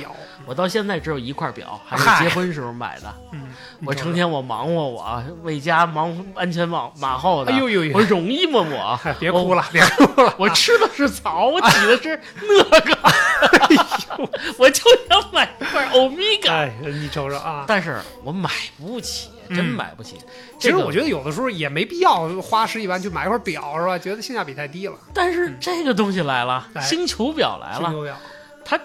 [0.45, 3.13] 我到现在只有一块表，还嗨是结婚时候买的。
[3.31, 3.47] 嗯，
[3.85, 8.99] 我成天我忙活我为家忙安全网马后的，哎呦呦呦我容易吗我？
[9.19, 12.97] 别哭了，别哭了，我吃的是草，我起的是那个，
[14.57, 17.65] 我就想买一块欧米伽，哎，你瞅瞅啊。
[17.67, 20.17] 但是我买不起，真嗯买不起。
[20.59, 23.97] 其实我觉得有的时候也没必要花十几万去买一块表，是吧？
[23.97, 24.95] 觉得性价比太低了。
[25.13, 28.17] 但是这个东西来了，哎星球表来了，星球表
[28.65, 28.79] 它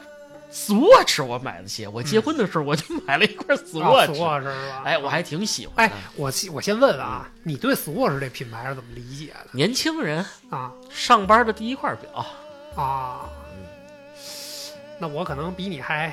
[0.51, 4.83] Swatch 我买得起，我结婚的时候我就买了一块啊 Swatch，，Swatch 是吧？
[4.85, 10.73] 哎，我还挺喜欢哎。，我先我先问问啊，你对 Swatch 这品牌是怎么理解的年轻人啊？
[10.91, 12.25] 上班的第一块表，
[12.83, 13.29] 啊，嗯
[14.99, 16.13] 那我可能比你还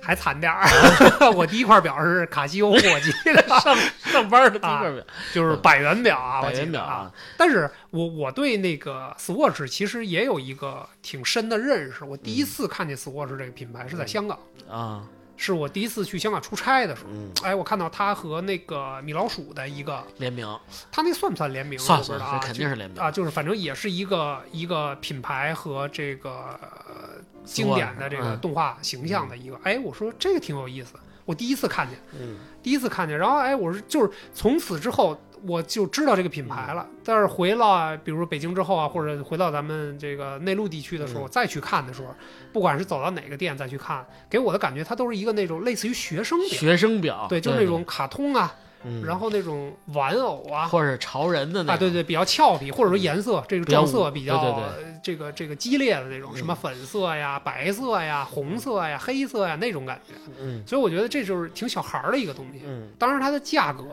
[0.00, 0.66] 还惨点儿。
[1.34, 7.12] 我第一块表是卡西欧，我记 得上上班的第一块表，就是百元表啊，百元表啊。
[7.36, 12.04] 但是我我对那个 Swatch 其实也有一个挺深的认识。
[12.04, 14.38] 我第一次看见 Swatch 这个品牌是在香港，
[14.70, 15.02] 啊，
[15.36, 17.10] 是我第一次去香港出差的时候。
[17.12, 20.46] 嗯，哎，我看到它和那个米老鼠的一个，联名，
[20.90, 21.78] 它那算不算联名？
[21.78, 29.58] 算算，肯定是联名啊，就是反正也是一个一个品牌和这个、呃、经典的这个嗯动画形象的一个。
[29.62, 36.86] 哎，我说这个挺有意思，我第一次看见，嗯第一次看见，然后哎，我是就是从此之后我就知道这个品牌了。
[37.02, 42.14] 但是回到比如说北京之后啊，或者回到咱们这个内陆地区的时候，嗯再去看的时候，
[42.52, 46.48] 不管是走到哪个店再去看，给我的感觉它都是一个那种类似于学生表。
[46.58, 48.60] 学生表，对，就是那种卡通啊，嗯，
[49.04, 54.62] 然后那种玩偶啊，或者是潮人的那啊，对，对，比较俏皮，或者说颜色这个比较撞色比较
[55.02, 56.36] 这个这个激烈的那种，嗯。
[56.36, 60.14] 什么粉色呀、白色呀、红色呀、黑色呀那种感觉。
[60.40, 60.62] 嗯。
[60.66, 62.62] 所以我觉得这就是挺小孩儿的一个东西。
[62.64, 63.84] 嗯，当然，它的价格，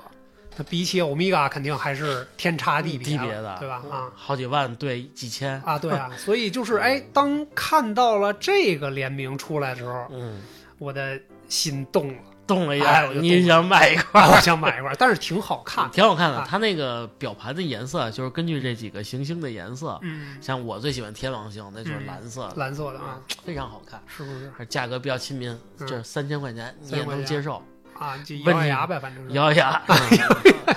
[0.55, 3.83] 它比起欧米伽肯定还是天差地别了，级别的，对吧？
[3.91, 4.11] 啊。
[4.15, 10.41] 好几万对几千，啊，对啊， 所以就是哎，当看到了这个联名出来的时候，嗯，
[10.77, 11.19] 我的
[11.49, 15.89] 心动了，动了一下，哎我就你想买一块儿，我想买一块儿，但是挺好看。
[15.93, 16.37] 挺好看的。
[16.37, 16.47] 啊。
[16.49, 24.49] 它那个表盘的颜色就是根据这几个行星的颜色，嗯，像我最喜欢天王星，那就是嗯蓝色的，蓝色的啊，非常好看，是不是？
[24.57, 27.61] 而价格比较亲民，就是三千块钱你也3000块钱能接受，
[27.93, 28.17] 啊？
[28.25, 29.33] 就咬咬牙呗，反正是。
[29.33, 29.95] 咬咬牙，嗯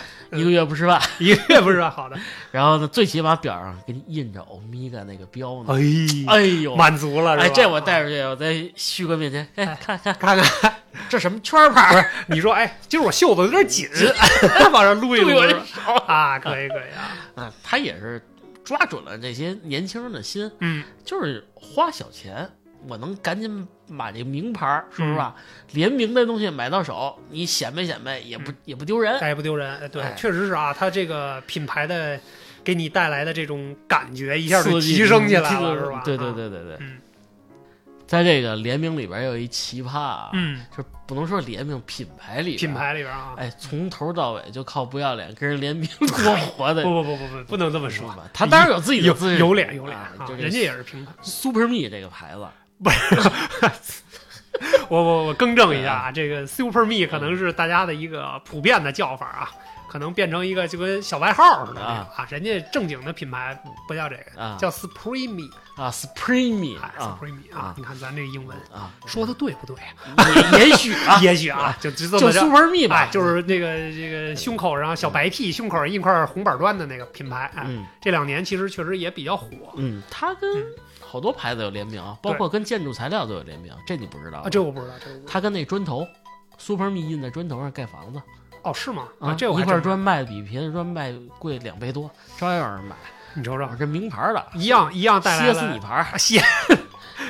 [0.33, 1.01] 一个月不吃饭。
[1.19, 1.91] 一个月不吃饭？
[1.91, 2.17] 好的，
[2.51, 5.75] 然后呢，最起码表上给你印着欧米伽那个标呢。
[5.75, 7.37] 哎，哎呦，满足了？
[7.39, 10.75] 哎，这我带出去，我在旭哥面前，哎，哎看看看看，
[11.09, 12.11] 这什么圈牌儿？
[12.29, 13.89] 你说哎，今儿我袖子有点紧，
[14.73, 15.37] 往上撸一撸
[16.07, 18.23] 啊，可以可以啊， 啊，他也是
[18.65, 22.49] 抓准了这些年轻人的心，嗯，就是花小钱，
[22.87, 25.21] 我能赶紧买这名牌儿，是不是
[25.73, 29.21] 联名的东西买到手，你显摆显摆也不也不丢人。
[29.21, 32.19] 也不丢人，哎对哎，确实是啊，它这个品牌的
[32.63, 36.03] 给你带来的这种感觉一下就提升起来了，是吧？
[36.05, 36.99] 对对啊，对对对，嗯
[38.07, 42.75] 在这个联名里边有一奇葩啊，嗯，就不能说联名品牌里品。
[42.75, 45.89] 牌里边啊，哎，从头到尾就靠不要脸跟人联名
[46.25, 48.29] 过活的，不不不不不，不能这么说，吧？
[48.33, 49.97] 他当然有自己的有资，有脸有脸
[50.37, 51.13] 人家也是品牌。
[51.23, 52.45] Super Me 这个牌子，
[54.89, 59.51] 我我我更正一下啊，这个 Super Me 可能是大家的一个普遍的叫法啊，
[59.89, 62.09] 可能变成一个就跟小外号似的啊。
[62.17, 64.57] 啊，人家正经的品牌不叫这个，啊。
[64.59, 65.51] 叫 Supreme Me，
[65.83, 69.77] 啊，Supreme Me 哎啊，Supreme Me 啊啊，你看咱这个英文啊，说的对不对
[70.17, 70.59] 啊？
[70.59, 72.41] 也也许啊， 也许啊，就就这就么着。
[72.41, 77.87] Super Me 吧哎，，就是那个这个胸口上小白 T，胸口上印块红板砖的那个品牌，哎，嗯。
[78.01, 80.51] 这两年其实确实也比较火嗯，它跟
[81.11, 86.07] 好多牌子有联名，包括跟建筑材料都有联名，这你不知道啊，这我不知道，这我不知道它跟那砖头
[86.57, 88.23] ，Super Me 印在砖头上盖房子
[88.63, 89.09] 哦，是吗？
[89.19, 92.95] 啊，这我一块砖卖的比别的砖卖贵两倍多，照样有人买。
[93.35, 96.41] 你瞅瞅，这名牌的，一样一样带来歇了斯底牌，啊，歇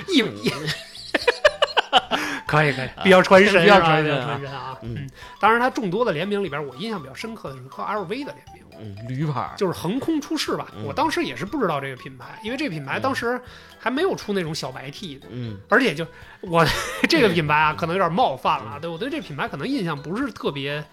[0.09, 0.51] 一一
[2.47, 4.77] 可以可以，比较传神，比较传神啊。
[4.83, 10.66] 嗯嗯，当然，它众多的联名里边，我印象比较深刻的是和 LV 的联名，嗯，驴牌，就是横空出世吧。
[10.77, 10.85] 嗯。
[10.85, 13.40] 我当时也是不知道这个品牌，因为这个品牌当时
[13.79, 15.59] 还没有出那种小白 T 的，嗯。
[15.69, 16.07] 而且就
[16.40, 16.64] 我
[17.09, 20.85] 这个品牌啊，可能有点冒犯了，对我对这品牌可能印象不是特别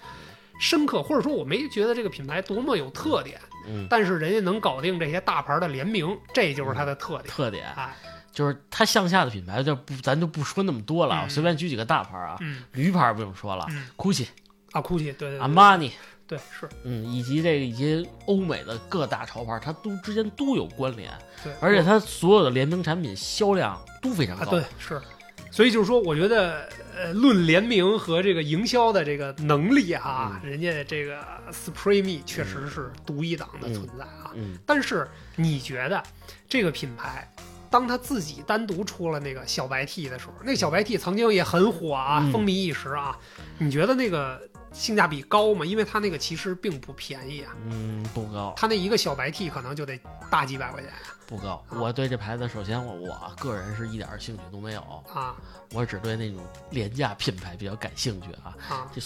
[0.59, 7.27] 深刻，或者说我没觉得这个品牌多么有特点，嗯，但是人家能搞定这些大牌的联名，这就是它的特点。
[7.27, 7.67] 特点。
[7.73, 7.95] 啊，
[8.31, 11.23] 就是它向下的品牌就不，咱就不说那么多了，嗯。
[11.23, 12.63] 我随便举几个大牌啊，嗯。
[12.73, 14.27] 驴牌不用说了嗯，GUCCI、
[14.71, 15.91] 啊，GUCCI，对对对，阿玛尼，
[16.27, 21.09] 对是，嗯，以及这个一些欧美的各大潮牌，它都之间都有关联，
[21.43, 24.51] 对，而且它所有的联名产品销量都非常啊，高。
[24.51, 25.01] 对是，
[25.49, 34.31] 所以就是说，我觉得呃，论联名和这个营销的这个能力啊，人家这个 Supreme 确实是独一档的存在啊。
[34.35, 36.03] 嗯但是你觉得
[36.49, 37.31] 这个品牌？
[37.69, 43.17] 当他自己单独出了那个小白 T 的时候，那个小白 T 曾经也很火啊，嗯风靡一时啊。
[43.57, 45.65] 你觉得那个性价比高吗？
[45.65, 49.99] 因为它那个其实并不便宜啊，嗯，不高它那一个小白 T 可能就得
[50.29, 50.91] 大几百块钱
[51.25, 51.63] 不高。
[51.69, 54.81] 啊我对这牌子，首先我我个人是一点兴趣都没有，
[55.13, 55.35] 啊
[55.73, 56.39] 我只对那种
[56.71, 58.55] 廉价品牌比较感兴趣啊。
[58.69, 59.01] 啊这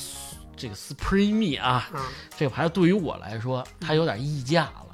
[0.58, 2.06] 这个 Supreme 啊，啊！
[2.38, 4.88] 这个牌子对于我来说，它有点溢价了。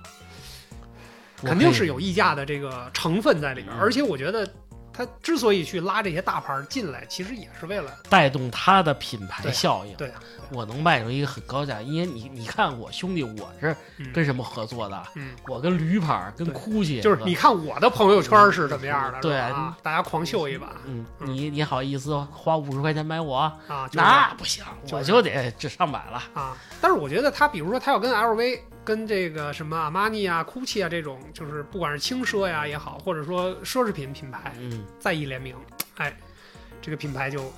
[1.43, 4.49] 肯定是有溢价的这个成分在里边，嗯而且我觉得
[4.97, 9.93] 它之所以去拉这些大牌儿进来，其实也是为了带动他的品牌效应。
[9.95, 15.03] 对啊，我能卖出一个很高价，因为你你看我兄弟，我是嗯跟什么合作的？
[15.15, 23.38] 嗯，我跟驴牌儿、跟对 GUCCI，就是你看我的朋友圈是什么样的，对啊，大家狂秀一把嗯，嗯你你好意思花五十块钱买我？
[23.67, 26.23] 啊，就是那不行，就是我就得这上百了。
[26.33, 35.54] 啊，但是我觉得他，比如说他要跟 LV、跟这个什么阿玛尼啊、GUCCI 啊这种，就是不管是轻奢呀也好，或者说奢侈品品牌嗯，再一联名，
[35.97, 36.17] 哎，
[36.82, 37.52] 这个品牌就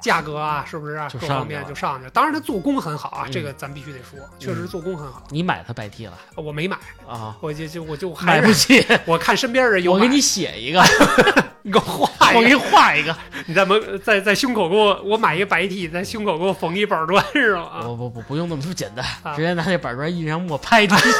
[0.00, 2.10] 价格啊，是不是啊就各方上面就上去了？
[2.10, 5.22] 当然，它做工很好啊，嗯这个咱必须得说，确实做工很好。
[5.30, 6.76] 你买它白 T 了我没买，
[7.08, 7.36] 啊？
[7.40, 10.82] 我就就我就还买不起， 我看身边人有，我给你写一个，
[11.62, 13.14] 你给我画我给你，画一个。
[13.46, 17.62] 你在门在在胸口给我我买一个白 T，在胸口给我缝一板砖是吗？
[17.72, 21.08] 啊，不不不，不用那么简单，啊直接拿那板砖印上墨拍出去。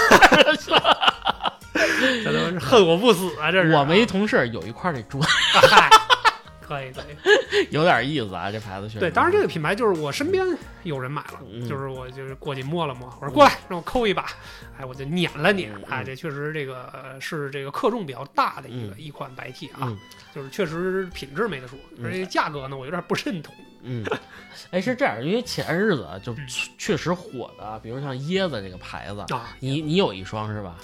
[2.22, 3.50] 这都是恨我不死啊！
[3.50, 5.88] 这是我们一同事有一块那砖，嗨，
[6.74, 7.68] 可以可以。
[7.70, 9.00] 有点意思啊，这牌子确实。
[9.00, 10.44] 对，当然这个品牌就是我身边
[10.82, 14.26] 有人买了，嗯就是我就是过去摸了摸，我说过来让我抠一把，
[14.78, 19.98] 哎，我就捻了捻嗯，哎，这确实这个呃是这个克重比较大的一个、嗯一款白 T 啊，嗯
[20.34, 23.54] 就是确实品质没得说，嗯而且价格呢我有点不认同。
[23.86, 24.02] 嗯，
[24.70, 30.76] 哎，是这样，因为前日子啊就嗯确确实火的，比如像椰子这个牌子，啊，你你有一双是吧？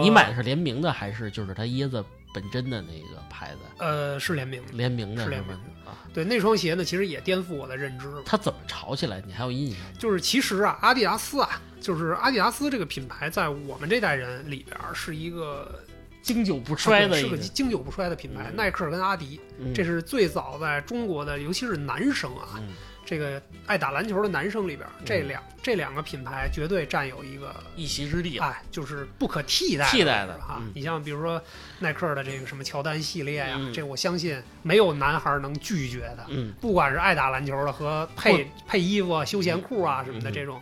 [0.00, 2.02] 你买的是联名的还是就是它椰子
[2.36, 3.60] 本真的那个牌子？
[3.78, 5.90] 呃是联名的，联名的是联名的？
[5.90, 9.22] 啊，对那双鞋呢其实也颠覆我的认知了，它怎么炒起来？
[9.26, 9.80] 你还有印象？
[9.98, 15.82] 就是其实啊阿迪达斯啊，就是阿迪达斯这个品牌在我们这代人里边儿是一个
[16.20, 19.40] 经久不衰的是个，经久不衰的品牌，嗯耐克跟阿迪。
[19.58, 22.68] 嗯这是最早在中国的，尤其是男生啊，嗯
[23.06, 30.72] 这个爱打篮球的男生里边，这嗯两这两个品牌绝对占有一个，一席之地，哎，就是不可替代替代的哈嗯。
[30.74, 31.40] 你像比如说
[31.78, 36.26] 耐克的这个什么乔丹系列呀嗯，这我相信没有男孩能拒绝的。
[36.28, 40.60] 嗯不管是爱打篮球的和配配衣服啊、休闲裤啊什么的嗯这种，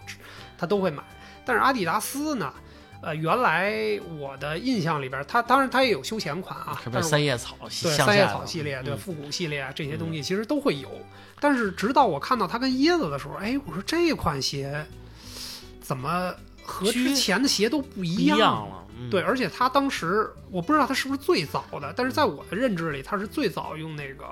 [0.58, 1.02] 他都会买。
[1.46, 2.52] 但是阿迪达斯呢？
[3.04, 10.88] 呃，原来我的印象里边，它当然它也有休闲款啊，什么但是三叶草对三叶草系列，对嗯复古系列啊，这些东西其实都会有。
[11.38, 14.84] 但是直到我看到它跟椰子的时候，哎，我说这款鞋
[15.82, 18.38] 怎么和之前的鞋都不不一样？
[18.70, 24.24] 了，嗯对，，而且它当时我不知道它是不是最早的，但是在我的认知里，它是最早用那个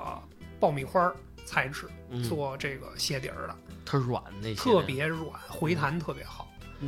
[0.59, 1.13] 爆米花
[1.45, 3.55] 材质嗯做这个鞋底儿的，
[3.85, 6.42] 特软那些，特别软，回弹特别好。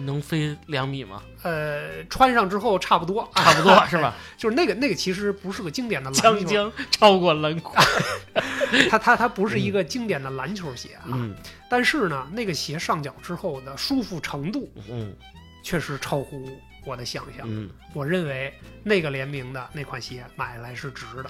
[0.05, 1.21] 能飞两米吗？
[1.43, 4.13] 呃，穿上之后差不多， 差不多 是吧？
[4.38, 7.84] 就是那个那个其实不是个经典的篮球，超过篮筐，
[8.89, 11.05] 它它它不是一个经典的篮球鞋啊。
[11.08, 11.36] 嗯
[11.69, 15.13] 但是呢，那个鞋上脚之后的舒服程度嗯
[15.63, 16.47] 确实超乎
[16.86, 17.45] 我的想象。
[17.49, 18.53] 嗯，我认为
[18.84, 21.29] 那个联名的那款鞋买来是值的，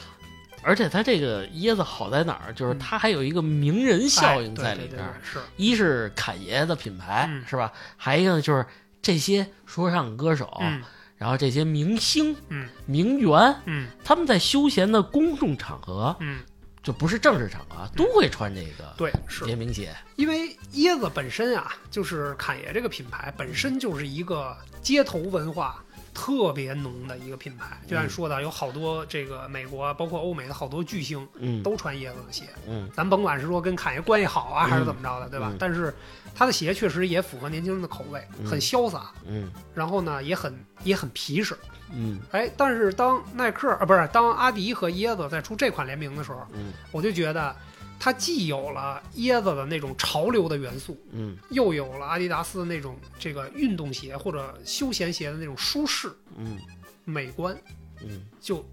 [0.65, 2.53] 而且它这个椰子好在哪儿？
[2.53, 5.21] 就是嗯它还有一个名人效应哎在里边儿。
[5.55, 7.71] 一是侃爷的品牌、嗯是吧？
[7.95, 8.65] 还一个呢就是
[9.01, 10.81] 这些说唱歌手，嗯
[11.17, 16.39] 然后这些明星、嗯名媛，嗯他们在休闲的公众场合，嗯，
[16.83, 19.95] 就不是正式场合，都会穿这个对，是联名鞋。
[20.17, 25.81] 因为椰子本身啊，就是侃爷这个品牌本身就是一个街头文化。
[26.15, 31.61] 特别浓的一个品牌，就像你说的，有好多这个美国包括欧美的好多巨星嗯。
[31.61, 32.89] 都穿椰子的鞋，嗯。
[32.95, 34.69] 咱甭管是说跟侃爷关系好啊，嗯。
[34.71, 35.49] 还是怎么着的，对吧？
[35.51, 35.57] 嗯。
[35.59, 35.93] 但是
[36.33, 38.47] 他的鞋确实也符合年轻人的口味，嗯。
[38.47, 39.51] 很潇洒，嗯。
[39.73, 41.55] 然后呢也很也很皮实。
[41.93, 42.19] 嗯。
[42.31, 46.71] 哎，但是当耐克啊，不是当阿迪和椰子在出这款联名的时候，嗯。
[46.91, 47.53] 我就觉得
[47.99, 56.59] 它既有了椰子的那种潮流的元素，嗯又有了阿迪达斯那种这个运动鞋或者休闲鞋的那种舒适、嗯
[57.03, 57.55] 美观，
[58.03, 58.65] 嗯，就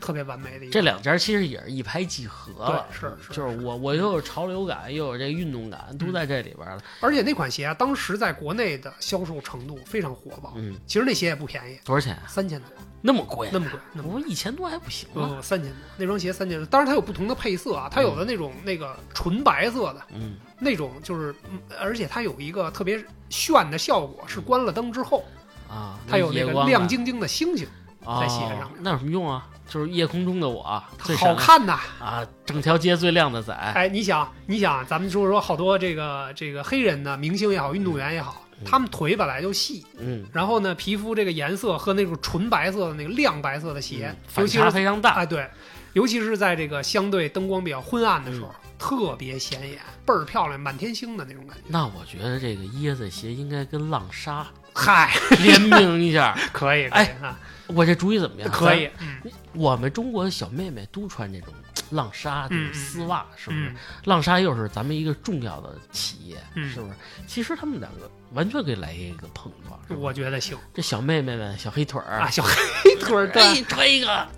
[0.00, 0.72] 特别完美的一个。
[0.72, 6.82] 这两家其实也是一拍即合了，对是是就是我我又有潮流感，又有这运动感，都在这里边了。
[7.00, 10.52] 而且那款鞋啊，当时在国内的销售程度非常火爆。
[10.56, 12.24] 嗯，其实那鞋也不便宜，多少钱啊？
[12.28, 12.68] 三千多，
[13.02, 13.48] 那么贵？
[13.52, 14.22] 那么贵，那么贵。
[14.22, 15.34] 我一千多还不行不吗？
[15.36, 16.64] 不，三千多，那双鞋三千多。
[16.66, 25.24] 当然它有不同的配色啊，它有的那种那个纯白色的嗯那种，就是，嗯而且它有一个特别炫的效果，是关了灯之后，
[25.68, 27.66] 啊，它有那个光亮晶晶的星星，
[28.06, 29.48] 在鞋上那有什么用啊？
[29.68, 31.80] 就是夜空中的我最好闪看呐！
[31.98, 33.54] 啊，整条街最亮的仔。
[33.54, 45.14] 哎，你想，你想，咱们说说好多这个这个黑人的明星也好，运动员也好，嗯他们腿本来就细，嗯，然后呢，皮肤这个颜色和那种纯白色的那个亮白色的鞋嗯，反差尤其是非常大。
[45.14, 45.48] 哎对，
[45.92, 51.62] 尤其是在这个相对灯光比较昏暗的时候，嗯特别显眼，倍儿漂亮，满天星的那种感觉。
[51.68, 54.44] 那我觉得这个椰子鞋应该跟浪莎
[54.74, 56.36] 嗨，联名一下。
[56.52, 58.50] 可以，哎啊，我这主意怎么样？
[58.50, 59.30] 可以，嗯。
[59.52, 61.54] 我们中国的小妹妹都穿这种
[61.90, 63.68] 浪莎这种嗯嗯丝袜，是不是？
[63.68, 66.94] 嗯浪莎又是咱们一个重要的企业，嗯是不是？
[67.28, 69.78] 其实他们两个完全可以来一个碰撞。
[69.88, 69.98] 是吧？
[70.00, 70.56] 我觉得行。
[70.74, 72.20] 这小妹妹们小黑腿儿。
[72.20, 74.10] 啊，，小黑 腿儿给你，穿一个。
[74.12, 74.28] 啊，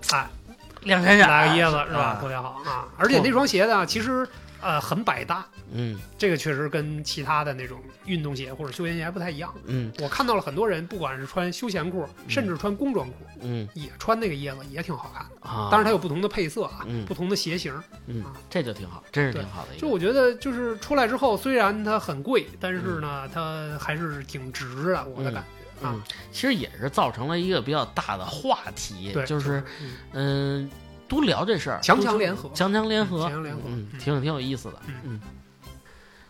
[0.83, 2.01] 亮闪闪，拿个椰子是吧？
[2.03, 2.19] 啊。
[2.21, 2.87] 特别好啊！
[2.99, 4.27] 而且那双鞋呢，其实
[4.61, 6.01] 呃很百搭，嗯。
[6.17, 9.53] 这个确实跟其他的那种运动鞋或者休闲鞋还不太一样。
[9.67, 9.93] 嗯。
[10.01, 13.69] 我看到了很多人，不管是穿休闲裤，甚至穿工装裤，嗯。
[13.75, 15.49] 也穿那个椰子，也挺好看的。
[15.49, 17.05] 啊，当然它有不同的配色啊，嗯。
[17.05, 17.75] 不同的鞋型。
[18.07, 19.75] 嗯啊，这就挺好，真是挺好的。
[19.77, 25.93] 就我觉得，就是出来之后，虽然它很贵，但是呢，它还是挺值的，我的感觉啊。
[25.95, 26.03] 嗯。，
[26.33, 29.91] 其实也是造成了一个比较大的话题，对，就是嗯。
[30.13, 30.71] 嗯，
[31.09, 32.51] 多聊这事儿，强强联合。
[32.55, 33.61] 强强联合，强强联合。
[33.99, 34.95] 挺挺有意思的，嗯。
[35.05, 35.21] 嗯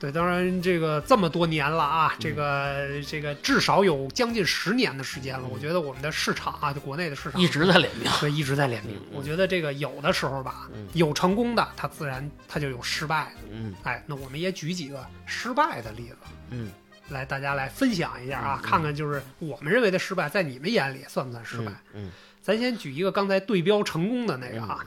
[0.05, 5.47] 对，当然这个这么多年了啊，这个这个至少有将近十年的时间了。
[5.47, 9.01] 嗯我觉得我们的市场啊，就国内的市场一直在联名，对一直在联名。
[9.11, 13.41] 我觉得这个有的时候吧，嗯有成功的，它自然它就有失败的。
[13.51, 16.17] 嗯哎，那我们也举几个失败的例子。
[16.51, 16.71] 嗯，
[17.09, 21.73] 来，大家来分享一下啊，看看就是我们认为的失败，在你们眼里算不算失败？
[21.95, 22.11] 嗯，
[22.43, 24.85] 咱先举一个刚才对标成功的那个啊，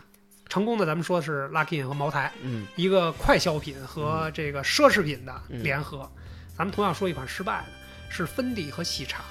[0.49, 6.09] 成功的咱们说的是 Luckin 和茅台，嗯一个快消品和这个奢侈品的嗯联合。
[6.57, 7.65] 咱们同样说一款失败的，
[8.09, 9.23] 是芬迪和喜茶。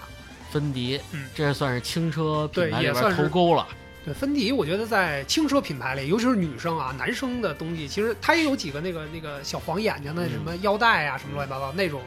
[0.51, 3.67] 芬迪，嗯这算是轻奢品牌里边对也算是头钩了，
[4.05, 12.01] 对，芬迪我觉得在轻奢品牌里，尤其是女生啊，男生的东西，其实它也有几个那个那个小黄眼睛的嗯什么腰带啊，什么乱七八糟那种。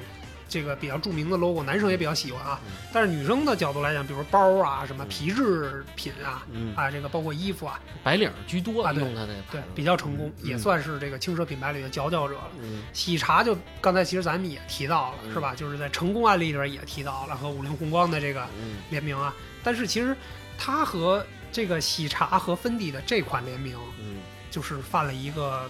[0.49, 2.59] 这个比较著名的 logo，男生也比较喜欢啊。
[2.65, 2.71] 嗯。
[2.91, 10.49] 但是女生的角度来讲，比如包啊、什么皮质品啊，嗯，啊，这个包括衣服啊，白领居多啊对用它那对比较成功，嗯。
[10.49, 12.49] 也算是这个轻奢品牌里的佼佼者了。
[12.59, 12.81] 嗯。
[12.91, 15.31] 喜茶就刚才其实咱们也提到了，嗯。
[15.31, 15.53] 是吧？
[15.55, 18.77] 就是在成功案例里边也提到了和五菱宏光的这个嗯。
[18.89, 19.33] 联名啊。
[19.63, 20.17] 但是其实
[20.57, 24.17] 它和这个喜茶和芬迪的这款联名，嗯。
[24.49, 25.69] 就是犯了一个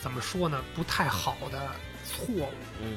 [0.00, 1.68] 怎么说呢，不太好的
[2.06, 2.48] 错误，
[2.82, 2.96] 嗯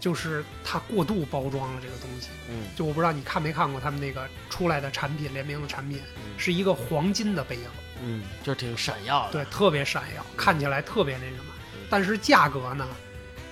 [0.00, 2.28] 就是它过度包装了这个东西。
[2.48, 2.66] 嗯。
[2.76, 6.38] 就我不知道你看没看过他们那个出来的产品，联名的产品嗯。
[6.38, 7.64] 是一个黄金的背影，
[8.02, 11.52] 嗯，就挺闪耀的，对，特别闪耀，看起来特别那什么。
[11.74, 12.86] 嗯，但是价格呢，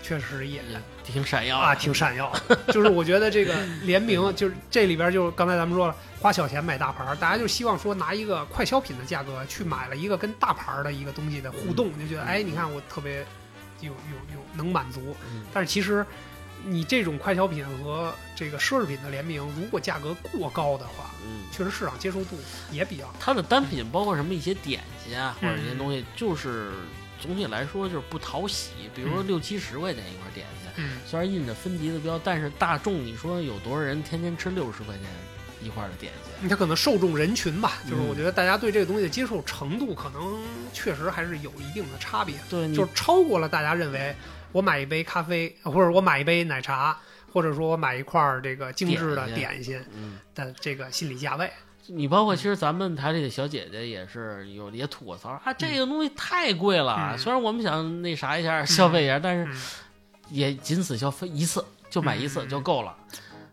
[0.02, 2.32] 确实也也挺闪耀啊，挺闪耀。
[2.72, 13.26] 就是我觉得这个联名，就是这里边就是刚才咱们说了，花小钱买大牌儿，大家就希望说拿一个快消品的价格去买了一个跟大牌儿的一个东西的互动，就觉得哎，你看我特别
[13.80, 15.16] 有有有能满足。
[15.32, 15.44] 嗯。
[15.52, 16.06] 但是其实
[16.66, 21.44] 你这种快消品和这个奢侈品的联名，如果价格过高的话，嗯。
[21.52, 22.36] 确实市场接受度
[22.70, 26.70] 也比较它的单品包括什么一些点心啊，或者一些嗯东西，就是
[27.18, 28.72] 总体来说就是不讨喜。
[28.94, 35.04] 比如说嗯六七十块钱一块点心，嗯虽然印着分级的标，但是大众你说有多少人天天吃六十块钱
[35.62, 36.48] 一块的点心？
[36.48, 40.42] 它可能受众人群吧，就是嗯我觉得大家对这个东西的接受程度，可能
[40.74, 42.34] 确实还是有一定的差别。
[42.50, 44.14] 对，就是超过了大家认为
[44.52, 46.98] 我买一杯咖啡，或者我买一杯奶茶，
[47.32, 51.50] 或者说我买一块儿这个精致的点点心嗯，的这个心理价位。
[51.88, 57.12] 你包括其实咱们台里的小姐姐也是有也吐过槽啊，这个东西太贵了。
[57.12, 59.60] 嗯虽然我们想那啥一下消费一下，但是嗯
[60.30, 62.96] 也仅此消费一次，就买一次嗯就够了。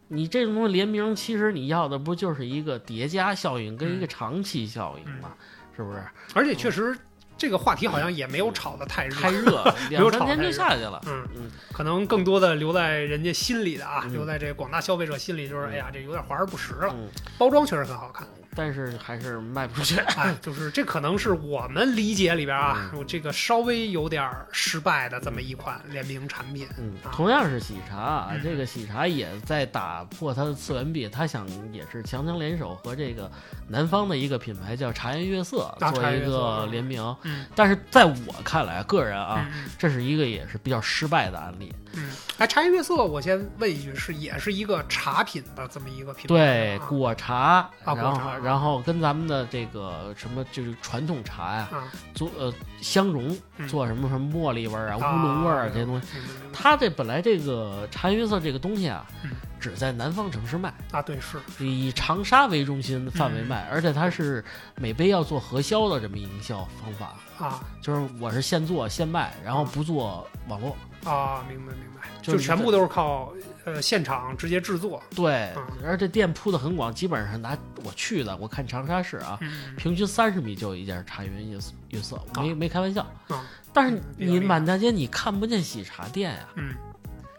[0.07, 5.33] 你这种东西联名，其实你要的不就是一个叠加效应跟一个长期效应吗？
[5.75, 6.03] 是不是？
[6.33, 6.97] 而且确实
[7.37, 11.01] 这个话题好像也没有炒得太热，太热， 没有两三天就下去了。
[11.05, 11.51] 嗯，嗯。
[11.71, 14.13] 可能更多的留在人家心里的啊，嗯。
[14.13, 15.71] 留在这个广大消费者心里，就是嗯。
[15.71, 16.93] 哎呀，这有点华而不实了。
[16.93, 19.97] 嗯，包装确实很好看，但是还是卖不出去。
[20.15, 26.67] 哎，就是这可能是我们理解里边啊，这个稍微有点失败的这么一款联名产品。
[26.77, 28.41] 嗯，啊同样是喜茶啊，嗯。
[28.43, 33.29] 这个喜茶也在打破它的次元壁，它想也是强强联手和这个
[33.67, 37.03] 南方的一个品牌叫茶颜悦色啊做一个联名。
[37.23, 41.73] 嗯但是在我看来，个人啊，嗯这是一个也是比较失败的案例。
[41.95, 51.83] 嗯，哎，茶颜悦色，我先问一句，是也是一个茶品的这么一个品牌对，啊果茶，啊然后然后跟咱们的这个什么就是传统茶呀、啊，
[52.13, 53.67] 做呃相融，嗯。
[53.67, 56.07] 做什么什么茉莉味儿啊、乌啊龙味儿啊这些东西。
[56.51, 60.73] 它这本来这个茶颜悦色这个东西啊嗯，只在南方城市卖。
[60.91, 63.47] 啊，对是，以长沙为中心范围嗯。
[63.47, 64.43] 卖，而且它是
[64.75, 67.63] 每杯要做核销的这么营销方法，啊。
[67.81, 70.75] 就是我是现做现卖，然后不做网络。
[71.05, 73.33] 啊，明白明白，就全部都是靠
[73.65, 75.01] 呃现场直接制作。
[75.15, 83.01] 对嗯，而这店铺的很广，基本上拿我去的，我看长沙市啊，嗯平均三十米就有一家茶颜悦色悦色，没没开玩笑。
[83.27, 83.45] 啊。
[83.73, 86.73] 但是你满大街你看不见喜茶店呀，嗯。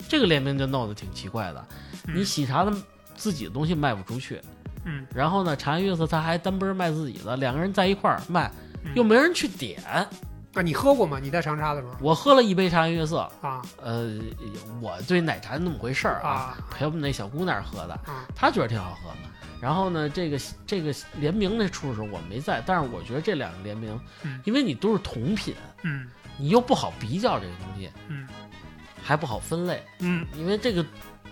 [0.07, 1.67] 这个联名就弄得挺奇怪的。
[2.07, 2.17] 嗯。
[2.17, 2.73] 你喜茶的
[3.17, 4.41] 自己的东西卖不出去，
[4.85, 8.51] 嗯，然后呢，茶颜悦色他还单奔卖自己的，两个人在一块儿卖，
[8.83, 8.93] 嗯。
[8.95, 9.81] 又没人去点。
[10.55, 11.19] 啊，你喝过吗？
[11.21, 14.19] 你在长沙的时候我喝了一杯茶颜悦色，啊呃，
[14.81, 19.17] 我对奶茶那么回事儿啊，啊陪我们那小姑娘喝的，啊她觉得挺好喝的。
[19.61, 28.29] 然后呢，这个这个联名那处的时候我没在，但是我觉得这两个联名，嗯因为你都是同品，嗯你又不好比较这个东西，嗯
[29.03, 30.85] 还不好分类，嗯因为这个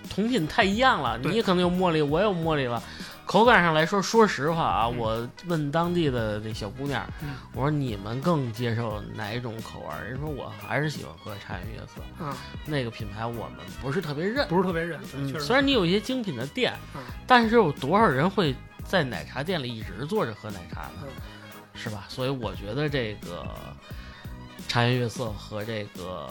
[0.09, 2.83] 同品太一样了，你可能有茉莉，我有茉莉了。
[3.25, 10.05] 口感上来说，说实话啊，嗯我问当地的那小姑娘，嗯我说你们更接受哪种口味儿？
[10.05, 14.47] 人说我还是喜欢喝茶颜悦色，啊，那个品牌我们不是特别认。
[14.49, 18.55] 不是特别认，嗯，虽然你有一些精品的店，嗯但是有多少人会
[18.85, 21.05] 在奶茶店里一直坐着喝奶茶呢？
[21.05, 21.09] 嗯
[21.75, 22.05] 是吧？
[22.07, 23.47] 所以我觉得这个
[24.69, 26.29] 茶颜悦色和这个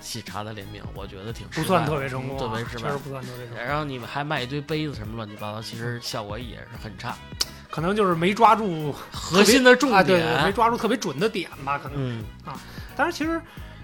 [0.00, 2.98] 喜茶的联名，我觉得挺失不算特别成功啊，特别失败确实。
[2.98, 7.16] 不算特别成功，然后你们还卖一堆杯子什么乱七八糟，其实效果也是很差。
[7.70, 11.96] 可能就是没抓住核心的重啊，点，对对，没抓住特别准的点吧，可能。
[11.98, 12.24] 嗯
[12.96, 13.40] 但是其实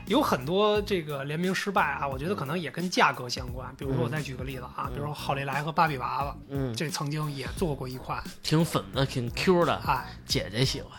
[0.07, 3.73] 有很多这个联名失败啊，我觉得可能也跟价格相关。
[3.77, 10.91] 比如说，我再举个例子啊，比如说好利来和芭比娃娃，嗯，这曾经也做过一款，挺粉的，挺 Q 的，哎，姐姐喜欢，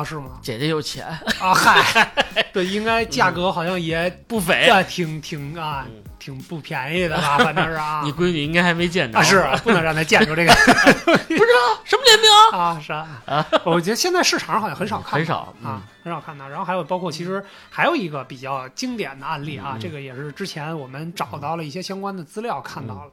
[0.00, 0.38] 啊是吗？
[0.42, 1.06] 姐姐有钱，
[1.40, 2.12] 啊嗨，
[2.52, 4.66] 对，应该价格好像也不菲。
[4.66, 8.12] 对，挺挺啊嗯，挺不便宜的吧，反正是啊你。
[8.12, 10.52] 闺女应该还没见着啊，是不能让她见着这个
[11.04, 16.48] 不知道什么联名啊，是啊， 我觉得现在市场上好像很少看，很少嗯啊，很少看到。
[16.48, 23.10] 然后还有包括其实还有一个比较经典的案例啊，嗯这个也是之前我们找到了一些相关的资料看到了。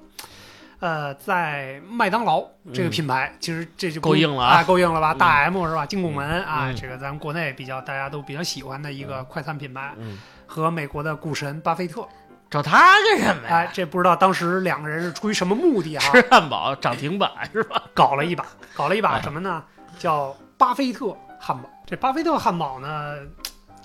[0.82, 5.14] 呃，在麦当劳这个品牌，其实这就够硬了啊啊，够硬了吧？
[5.14, 5.86] 嗯大 M 是吧？
[5.86, 10.18] 金拱门啊，嗯这个咱们国内比较大家都比较喜欢的一个快餐品牌，嗯，
[10.48, 12.08] 和美国的股神巴菲特，
[12.50, 16.02] 找他干什么哎呀？，这不知道当时两个人是出于什么目的啊？
[16.12, 17.84] 吃汉堡涨停板是吧？
[17.94, 19.64] 搞了一把，搞了一把哎什么呢？
[20.00, 21.70] 叫巴菲特汉堡。
[21.86, 23.18] 这巴菲特汉堡呢，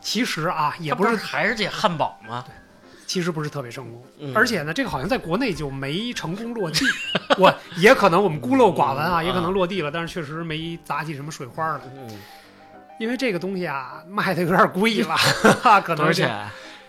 [0.01, 2.43] 其实啊也不是，不还是这汉堡吗？
[3.07, 4.03] 其实不是特别成功。
[4.19, 6.85] 嗯而且呢，这个好像在国内就没成功落地。
[7.39, 11.81] 我也可能我们孤陋寡闻啊，嗯也可能落地了，但是确实没砸起什么水花来。
[11.97, 12.11] 嗯，
[12.99, 15.17] 因为这个东西啊，卖的有点贵了，
[15.83, 16.29] 可能是？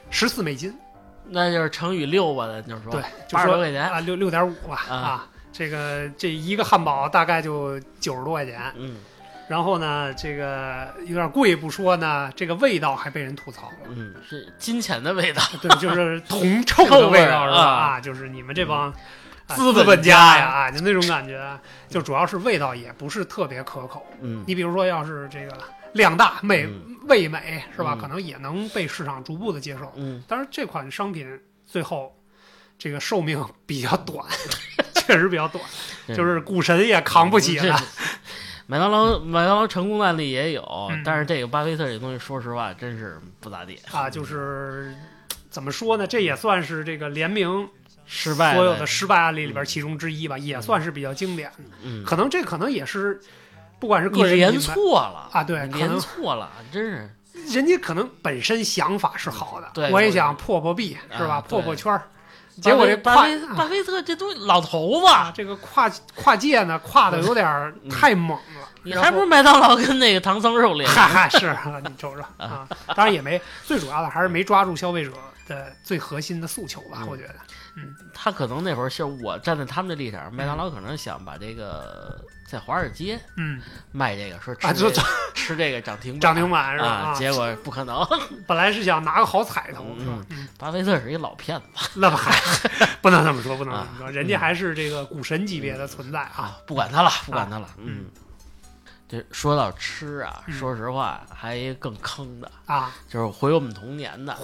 [0.09, 0.74] 十四美金，
[1.30, 3.89] 那就是乘以六吧，咱就说对，就说八十多块钱。
[3.89, 5.28] 啊，六六点五吧啊啊。
[5.51, 8.97] 这个这一个汉堡大概就九十多块钱，嗯
[9.48, 13.89] 然后呢，这个有点贵不说呢，这个味道还被人吐槽了。
[13.89, 15.41] 嗯，是金钱的味道。
[15.62, 17.58] 对，就是 铜臭的味道是吧？
[17.58, 18.93] 啊啊，就是你们这帮、啊
[19.56, 21.41] 资本本家呀，啊，就那种感觉，
[21.88, 24.06] 就主要是味道也不是特别可口。
[24.22, 25.58] 嗯你比如说，要是这个
[25.93, 27.93] 量大、美、嗯味美是吧？
[27.95, 29.89] 嗯可能也能被市场逐步的接受。
[29.95, 31.26] 嗯，但是这款商品
[31.66, 32.14] 最后
[32.78, 34.26] 这个寿命比较短，
[34.95, 35.64] 确实比较短，
[36.10, 37.82] 就是股神也扛不起这了。
[38.68, 40.61] 麦当劳麦当劳成功案例也有，
[40.91, 44.93] 嗯但是这个巴菲特这东西，说实话，真是不咋地啊，就是
[45.49, 46.05] 怎么说呢？
[46.05, 47.68] 这也算是这个联名
[48.05, 51.63] 失败所有的失败案例里边其中之一吧，嗯也算是比较经典的。
[51.82, 53.20] 嗯，可能这可能也是，
[53.80, 57.09] 不管是个人错了啊，对，你连可能错了，真是
[57.55, 61.36] 人家可能本身想法是好的，对我也想破破壁，是吧？
[61.36, 62.03] 啊破破圈儿，
[62.62, 68.68] 结果这巴跨菲巴菲特这东西老头啊，子，这个跨跨界呢，跨的有点太猛了。
[68.84, 75.12] 你还不如麦当劳跟那个唐僧肉联哈哈，是啊你瞅瞅啊，当然也没，最主要的还是没抓住消费者
[75.47, 77.36] 的最核心的诉求吧，嗯我觉得。
[77.76, 85.02] 嗯他可能那会儿是我站在他们的立场，麦当劳可能想把这个在华尔街嗯，卖这个，说吃
[85.34, 86.88] 吃这个涨停 板涨停板是吧？
[86.88, 88.08] 啊，结果不可能。
[88.48, 90.26] 本来是想拿个好彩头，是吧嗯？
[90.30, 92.32] 嗯，巴菲特是一老骗子那么还
[93.04, 96.32] 不能这么说，不能这啊么说，人家还是这个股神级别的存在啊。
[96.38, 97.68] 啊，不管他了，不管他了。
[97.78, 98.06] 嗯，
[99.10, 104.38] 这说到吃啊，嗯说实话，还一个更坑的，啊，就是回我们童年的，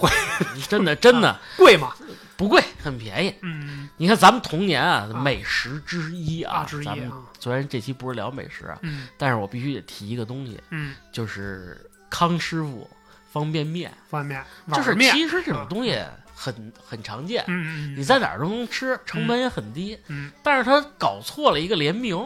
[0.68, 1.94] 真的真的贵吗？
[2.36, 3.34] 不贵，很便宜。
[3.42, 12.90] 嗯你看咱们童年啊，啊美食之一啊，啊，之一咱们啊，虽然这期不是聊美食啊，嗯但是我必须得提一个东西，嗯，就是康师傅
[13.32, 16.00] 方便面，方便面，就是，其实这种东西
[16.36, 19.98] 很很常见，嗯嗯嗯，你在哪儿都能吃，成本也很低。
[20.08, 22.18] 嗯但是他搞错了一个联名，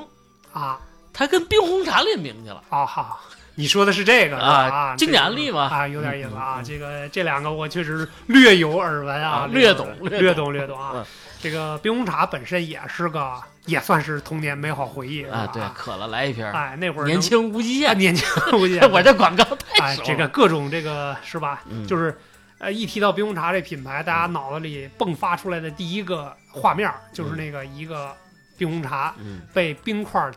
[0.54, 0.80] 啊
[1.14, 2.64] 他跟冰红茶联名去了。
[2.70, 3.20] 啊好，
[3.58, 4.96] 你说的是这个啊？
[4.96, 6.62] 经典案例嘛啊，有点意思啊。
[6.64, 11.06] 这个这两个我确实略有耳闻啊，啊略懂略略懂略懂啊嗯。
[11.42, 13.34] 这个冰红茶本身也是个，
[13.66, 17.98] 也算是童年美好回忆啊，对，渴了来一瓶儿，哎，那会儿年轻无极啊，限。
[17.98, 20.08] 年轻无限， 我这广告太哎，熟了。
[20.08, 21.64] 这个各种这个是吧？
[21.70, 22.16] 嗯就是
[22.60, 28.12] 呃，一提到冰红茶这品牌，大家脑子里迸发出来的第一个画面就是那个一个
[28.58, 30.34] 冰红茶嗯，被冰块儿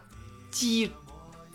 [0.50, 0.92] 击，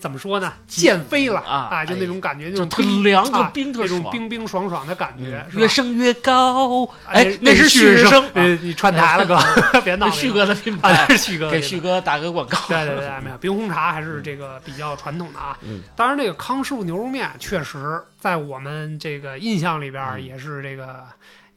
[0.06, 0.54] 怎么说呢？
[0.68, 3.74] 剑飞了啊哎，就那种感觉，那就特凉，就啊冰。
[3.76, 6.86] 那种冰冰爽爽的感觉嗯，越升越高。
[7.08, 9.36] 哎哎，那是旭旭升，呃，你串台了哥，
[9.82, 12.60] 别闹那 旭哥的品啊，牌旭哥给旭哥打个广告。
[12.70, 15.58] 对对对，没有冰红茶还是这个比较传统的啊。
[15.64, 21.04] 嗯，当然，这个康师傅牛肉面确实在我们这个印象里边也是这个，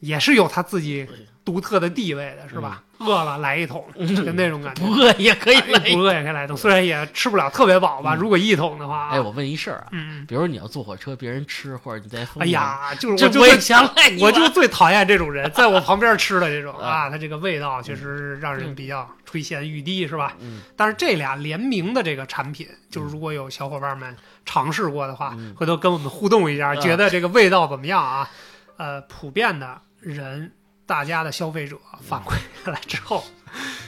[0.01, 1.07] 也是有他自己
[1.44, 2.82] 独特的地位的，是吧？
[2.99, 4.82] 饿了来一桶，就那种感觉。
[4.82, 5.78] 嗯不饿也可以哎来。
[5.90, 8.14] 不饿也可以来一桶，虽然也吃不了特别饱吧。
[8.14, 8.18] 嗯。
[8.18, 8.99] 如果一桶的话。
[8.99, 10.26] 啊，哎，我问一事儿啊，嗯，嗯。
[10.26, 13.88] 比如你要坐火车，别人吃，或者你在风哎，呀，就是我就最想
[14.20, 16.88] 我就最讨厌这种人， 在我旁边吃的这种啊。
[16.88, 20.34] 啊，它这个味道确实让人比较垂涎欲滴，是吧？
[20.40, 20.61] 嗯。
[20.76, 25.55] 但是这俩联名的这个产品，就是如果有小伙伴们尝试过的话，嗯。
[25.57, 26.76] 回头跟我们互动一下，啊。
[26.76, 28.28] 觉得这个味道怎么样啊？
[28.76, 30.53] 呃，普遍的人，
[30.89, 33.22] 大家的消费者反馈下来之后，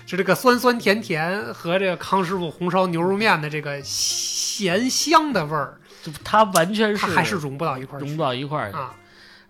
[0.04, 8.70] 就这个酸酸甜甜和这个康师傅红烧牛肉面的这个咸香的味儿，就它完全是它还是融不到一块儿去融不到一块儿。
[8.72, 8.94] 啊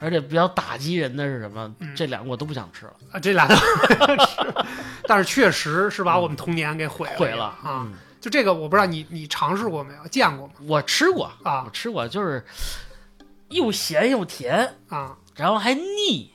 [0.03, 1.71] 而且比较打击人的是什么？
[1.81, 3.21] 嗯这两个我都不想吃了，啊！
[3.21, 3.65] 这俩都是，
[5.07, 7.85] 但是确实是把我们童年给毁了毁了啊！
[7.85, 10.55] 嗯就这个，我不知道你你尝试过没有，见过吗？
[10.67, 12.43] 我吃过，啊我吃过，就是
[13.51, 16.33] 又咸又甜，啊然后还腻，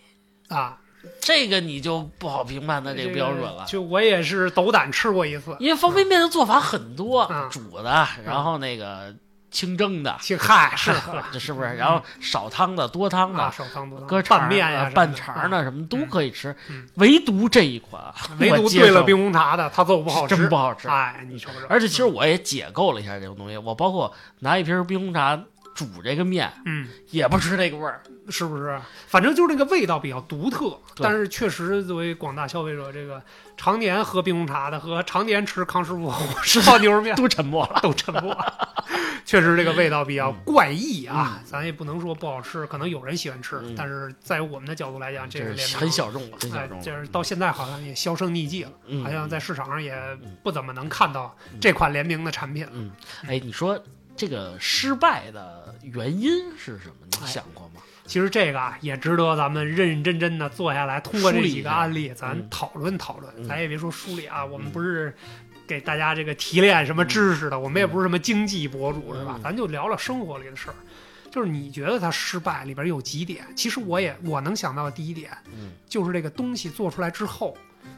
[0.49, 0.77] 啊！
[1.21, 3.65] 这个你就不好评判它这个标准了。
[3.67, 7.49] 就我也是斗胆吃过一次，因为方便面的做法很多，嗯。
[7.49, 9.13] 煮的，然后那个
[9.51, 10.91] 清蒸的，清嗨是。
[11.31, 11.73] 这 是不是？
[11.75, 18.01] 然后少汤的、多汤啊，的、少汤多汤搁肠拌面呀拌肠啊的什么都可以吃嗯，唯独这一款，
[18.39, 20.87] 唯独兑了冰红茶的，它做不好吃，真不好吃。
[20.87, 25.39] 哎，你瞅瞅，而且其实我也解构了一下这种东西，我包括拿一瓶冰红茶
[25.75, 28.01] 煮这个面，嗯，也不吃这个味儿。
[28.29, 28.81] 是不是？
[29.05, 33.21] 反正就是那个味道比较独特，但是确实作为广大消费者，这个
[33.55, 36.11] 常年喝冰红茶的和常年吃康师傅
[36.43, 37.79] 烧牛肉面都沉默了。
[37.83, 38.73] 都沉默了。
[39.25, 46.67] 确实这个味道比较怪异啊，嗯咱也不能说不好吃，可能有人喜欢吃，嗯但是在我们的角度来讲，这是很小众了，哎。
[46.81, 49.95] 就是到现在好像也销声匿迹了，嗯好像在市场上也
[50.41, 52.71] 不怎么能看到这款联名的产品了。
[52.73, 52.91] 嗯，
[53.27, 53.79] 哎，你说
[54.15, 56.95] 这个失败的原因是什么？
[57.11, 57.81] 你哎想过吗？
[58.05, 63.33] 其实这个啊，也值得咱们认认真真的坐下来，通过这几个案例，咱嗯讨论讨论。
[63.37, 65.15] 嗯咱也别说梳理啊，我们嗯不是
[65.65, 69.41] 给大家这个提炼什么知识的，我们也不是什么经济博主，是吧嗯？
[69.41, 70.75] 咱就聊聊生活里的事儿。
[71.31, 77.57] 就是你觉得它失败里边有几点，其实我也我能想到的第一点，嗯就是这个东西做出来之后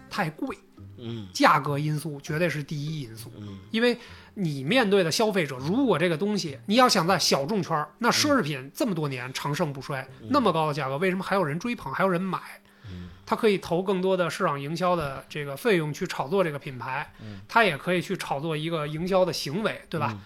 [0.09, 0.57] 太贵，
[0.97, 3.31] 嗯价格因素绝对是第一因素。
[3.37, 3.97] 嗯因为
[4.39, 12.39] 你面对的消费者，如果这个东西你要想在小众圈儿，那奢侈品这么多年长盛不衰，嗯那么高的价格，为什么还有人追捧，还有人买？
[12.89, 20.17] 嗯他可以投更多的市场营销的这个费用去炒作这个品牌嗯，他也可以去炒作一个营销的行为，对吧？？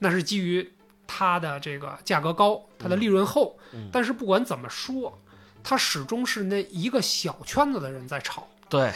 [0.00, 0.70] 那是基于
[1.06, 3.56] 它的这个价格高，它的利润厚。
[3.72, 5.18] 嗯但是不管怎么说，
[5.62, 8.92] 它始终是那一个小圈子的人在炒，对，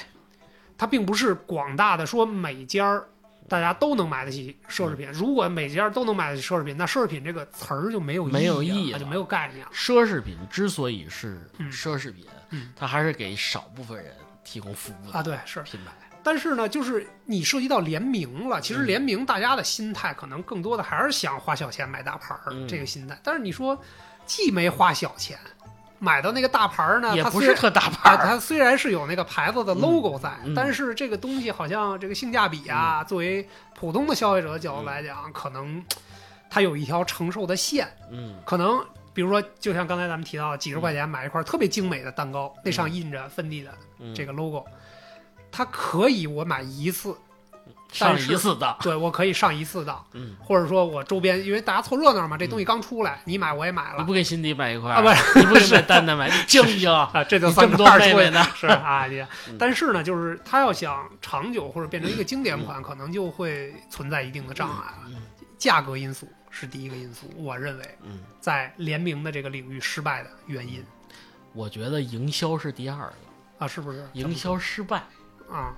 [0.76, 3.08] 它并不是广大的说每家儿
[3.49, 5.09] 大家都能买得起奢侈品。
[5.12, 9.70] 如果每家儿都能买得起奢侈品，那奢侈品这个词儿就没有没有意意义了就没有概念了。
[9.72, 14.12] 奢侈品之所以是嗯奢侈品嗯，它还是给少部分人
[14.45, 15.61] 提供服务的啊，对，是。
[15.62, 15.92] 品牌。
[16.22, 23.20] 但是呢，就是你涉及到联名了，其实嗯联名大家的心态可能更多的还是想花小钱买大牌儿、嗯这个心态。
[23.22, 23.78] 但是你说，
[24.24, 25.38] 既没花小钱，
[26.05, 35.82] 买到那个大牌儿呢，也它不是特大牌啊，儿，它虽然是有那个牌子的 logo 在，嗯但是这个东西好像这个性价比啊，作为普通的消费者的角度来讲，可能
[36.50, 38.84] 它有一条承受的线，嗯可能。
[39.14, 44.64] 比如说，就像刚才咱们提到的，几十块钱买一块特别精美的蛋糕，那上印着芬迪的嗯，这个 logo，
[45.52, 47.16] 它可以我买一次，
[47.95, 56.90] 上一次当，对我可以上一次当， 嗯，或者说我周边，因为大家凑热闹嘛，这东西刚出来，你买我也买了你不给辛迪买一块啊，不，是你不给买蛋蛋买，你精不精？
[56.90, 64.99] 啊，这就算这么多妹妹呢是啊，你 嗯但是呢，就是他要想长久或者变成一个经典款，可能就会存在一定的障碍了。
[65.07, 65.22] 嗯
[65.57, 70.84] 价格因素是第一个因素，我认为嗯，在联名的这个领域失败的原因
[71.55, 73.14] 我觉得营销是第二个，
[73.61, 74.07] 啊，是不是？
[74.12, 74.99] 营销失败，
[75.51, 75.72] 啊，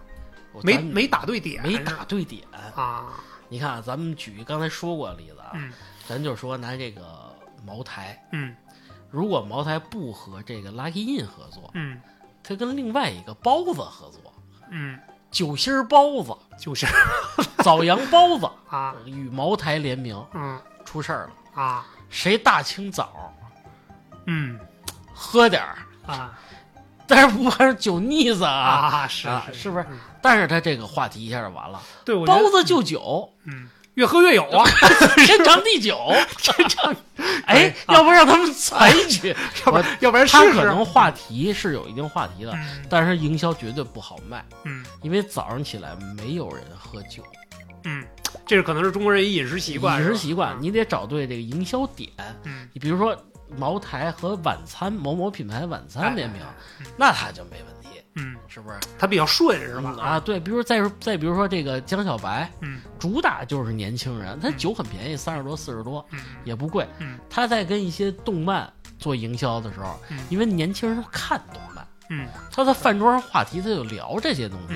[0.63, 2.43] 没没打对点，没打对点。
[2.75, 3.07] 啊，
[3.49, 5.73] 你看啊，咱们举刚才说过的例子啊，嗯。
[6.07, 7.35] 咱就说拿这个
[7.65, 8.55] 茅台，嗯。
[9.11, 12.01] 如果茅台不和这个 Lucky In 合作，嗯。
[12.43, 14.33] 它跟另外一个包子合作，
[14.71, 14.99] 嗯，
[15.33, 16.87] 酒心儿包子、就是
[17.59, 20.61] 枣阳包子 啊，与茅台联名嗯。
[20.85, 23.35] 出事儿了，啊，谁大清早
[24.27, 24.59] 嗯。
[25.13, 26.39] 喝点儿，啊。
[27.09, 28.53] 但是不怕是酒腻子啊。
[28.53, 29.87] 啊，是啊是是不是？
[29.91, 34.65] 嗯但是他这个话题一下就完了，对，我包子就酒，嗯，越喝越有啊，
[35.25, 35.97] 天长地久。
[36.39, 36.95] 天长，
[37.47, 42.85] 哎，要不让他们裁一句，要不然 要不然他可能话题是有一定话题的，嗯。
[42.91, 44.85] 但是营销绝对不好卖，嗯。
[45.03, 47.23] 因为早上起来没有人喝酒，
[47.85, 48.05] 嗯，
[48.45, 52.11] 这是可能是中国人饮食习惯，饮食习惯，你得找对这个营销点。
[52.43, 52.69] 嗯。
[52.73, 53.17] 你比如说
[53.57, 56.43] 茅台和晚餐某某品牌晚餐联名，
[56.97, 57.76] 那他就没问题，
[58.17, 58.77] 嗯，是不是？
[58.99, 59.95] 他比较顺是吧？
[59.97, 59.99] 嗯？
[59.99, 62.81] 啊，对，比如再说再比如说这个江小白，嗯。
[62.99, 66.19] 主打就是年轻人，他嗯酒很便宜，三十多四十多嗯。
[66.45, 66.87] 也不贵。
[66.99, 67.19] 嗯。
[67.31, 70.19] 他在跟一些动漫做营销的时候，嗯。
[70.29, 72.27] 因为年轻人看动漫，嗯。
[72.51, 74.75] 他在饭桌上话题他就聊这些东西，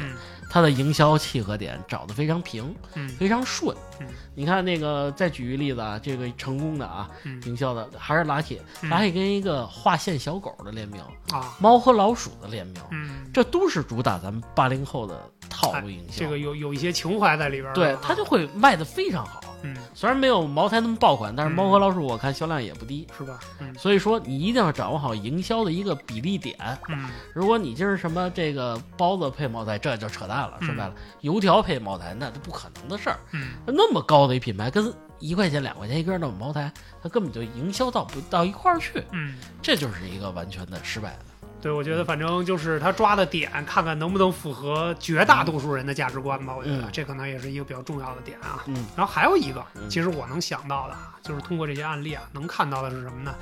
[0.51, 3.76] 嗯他的营销契合点找的非常平，嗯非常顺。
[4.01, 16.24] 嗯你看那个，再举一个例子啊，这个成功的啊，嗯营销的还是 Lucky，Lucky、嗯 Lucky 跟一个划线小狗的联名，啊猫和老鼠的联名，嗯，这都是主打咱们八零后的套路营销。
[16.24, 19.40] 这个有有一些情怀在里边，对是吧它就会卖的非常好。
[19.62, 23.06] 嗯虽然没有茅台那么爆款，但是嗯猫和老鼠我看销量也不低。
[23.16, 23.38] 是吧？
[23.61, 26.56] 嗯所以说，你一定要掌握好营销的一个比例点。
[26.88, 30.58] 嗯如果你今儿什么这个包子配茅台，这就扯淡了。
[30.61, 33.18] 嗯说白了，油条配茅台，那这不可能的事儿。
[33.32, 39.34] 嗯那么高的一品牌，跟一块钱、两块钱一根儿的茅台，它根本就营销到不到一块儿去，嗯。
[39.61, 41.18] 这就是一个完全的失败的。
[41.61, 46.54] 对，我觉得反正就是他抓的点，看看能不能符合绝大多数人的价值观吧。
[46.56, 48.64] 我觉得嗯这可能也是一个比较重要的点啊。
[48.66, 53.34] 嗯然后还有一个，嗯其实我能想到的啊，就是通过这些案例啊，能看到的是什么呢？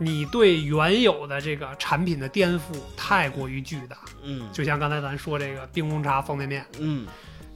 [0.00, 2.60] 你对原有的这个产品的颠覆
[2.96, 7.04] 太过于巨大，嗯就像刚才咱说这个冰红茶、方便面，嗯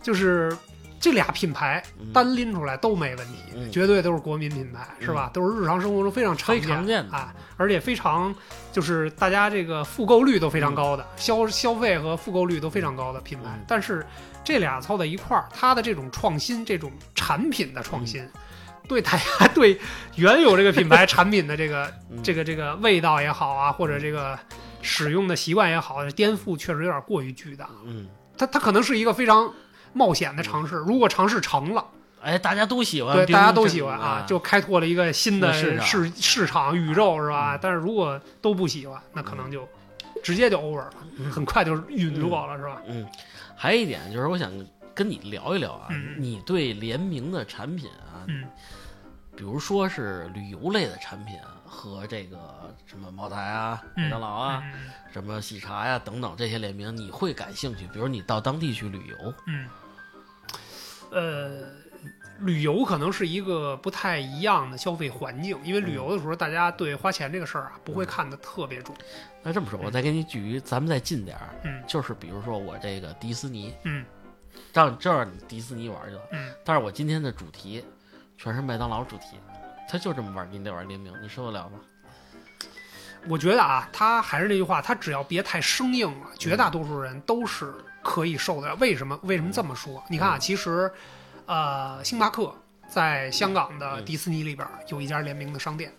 [0.03, 0.57] 就是
[1.03, 2.13] 这俩品牌嗯。
[2.13, 3.71] 单拎出来都没问题，嗯。
[3.73, 5.29] 绝对都是国民品牌，是吧？
[5.35, 7.17] 都是日常生活中非常常见的。
[7.17, 8.33] 啊，而且非常
[8.71, 13.51] 就是大家这个复购率都非常高的，消消费和复购率都非常高的品牌。
[13.53, 13.65] 嗯。
[13.67, 14.07] 但是
[14.45, 18.23] 这俩凑在一块儿，它的这种创新，这种产品的创新。
[18.23, 18.31] 嗯。
[18.89, 19.81] 对大家对
[20.17, 22.23] 原有这个品牌产品的这个 嗯。
[22.23, 24.39] 这个这个味道也好啊，或者这个
[24.83, 27.69] 使用的习惯也好，颠覆确实有点过于巨大。
[27.87, 29.53] 嗯，它它可能是一个非常
[29.93, 31.85] 冒险的尝试，如果尝试成了，
[32.21, 37.59] 哎，大家都喜欢，对，大家都喜欢啊啊，，就开拓了一个新的市场市市场宇宙是吧嗯？
[37.61, 39.69] 但是如果都不喜欢，那可能就
[40.23, 41.31] 直接就 over 了，嗯。
[41.31, 42.81] 很快就陨落了是吧？
[42.87, 43.07] 嗯，
[43.57, 44.51] 还有一点就是，我想
[44.95, 46.15] 跟你聊一聊啊，嗯。
[46.17, 48.45] 你对联名的产品啊，嗯。
[49.35, 52.39] 比如说是旅游类的产品啊和这个
[52.85, 54.91] 什么茅台啊、嗯麦当劳啊、嗯。
[55.11, 57.87] 什么喜茶呀、等等这些联名，你会感兴趣？
[57.93, 59.67] 比如你到当地去旅游，嗯，
[61.13, 61.69] 呃，
[62.41, 68.95] 旅游可能是一个不太一样的消费环境，因为旅游的时候大家对花钱这个事儿啊不会看得特别重。
[69.43, 74.05] 那这么说，我再给你举，咱们再近点儿，嗯就是比如说我这个迪士尼，嗯
[74.73, 77.85] 让这让你迪士尼玩去了，嗯，但是我今天的主题
[78.39, 79.39] 全是麦当劳主题，
[79.89, 81.79] 他就这么玩，你得玩联名，你受得了吗？
[83.29, 87.73] 我觉得啊，他还是那句话，他只要别太生硬了，绝大多数人都是
[88.03, 88.75] 可以受得了。
[88.77, 89.19] 为什么？
[89.23, 90.03] 为什么这么说？
[90.09, 90.91] 你看啊，其实，
[91.47, 92.55] 呃，星巴克
[92.89, 95.93] 在香港的迪士尼里边有一家联名的商店，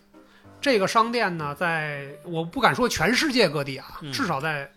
[0.62, 4.70] 这个商店呢，在我不敢说全世界各地啊，嗯至少在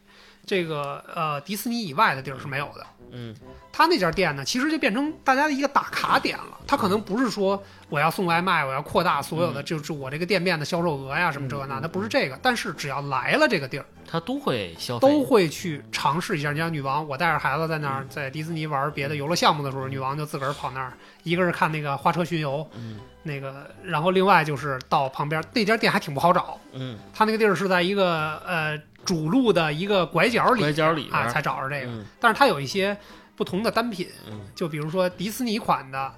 [0.45, 2.87] 这个呃迪士尼以外的地儿是没有的。
[3.11, 3.35] 嗯
[3.77, 6.59] 他那家店呢，其实就变成大家的一个打卡点了。
[6.67, 9.65] 他可能不是说我要送外卖，我要扩大所有的，嗯。
[9.67, 12.39] 就是我这个店面的销售额呀，什么这个那，他不是这个。
[12.41, 16.53] 但是只要来了这个地儿，他都会消费，都会去尝试一下。
[16.53, 18.09] 你像女王，我带着孩子在那儿嗯。
[18.09, 22.99] 在迪士尼玩别的游乐项目的时候，女王就自个儿跑那儿，一个是看那个花车巡游，嗯。
[23.25, 32.07] 那个，然后另外就是到旁边那家店还挺不好找，嗯，他那个地儿是在一个呃主路的一个拐角里拐角里啊才找着这个，嗯。
[32.19, 32.97] 但是它有一些
[33.37, 34.09] 不同的单品。
[34.29, 36.13] 嗯，就比如说迪士尼款的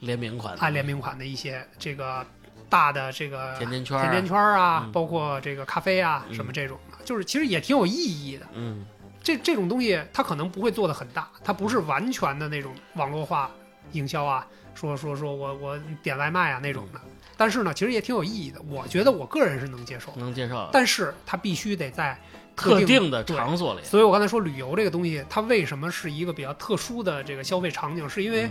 [0.00, 2.26] 联名款的啊，联名款的一些这个
[2.68, 8.46] 大的这个甜甜圈甜甜圈儿啊，嗯包括这个咖啡啊，嗯什么这种的，就是其实也挺有意义的。
[8.54, 8.84] 嗯
[9.22, 13.50] 这这种东西它可能不会做的很大，它不是完全的那种网络化
[13.92, 17.00] 营销啊，说说说我我点外卖啊那种的。
[17.36, 18.60] 但是呢，其实也挺有意义的。
[18.68, 22.16] 我觉得我个人是能接受，能接受，但是它必须得在
[22.56, 28.50] 特定定的场所里，所以我刚才说旅游这个东西，它为什么是一个比较特殊的这个消费场景，是因为嗯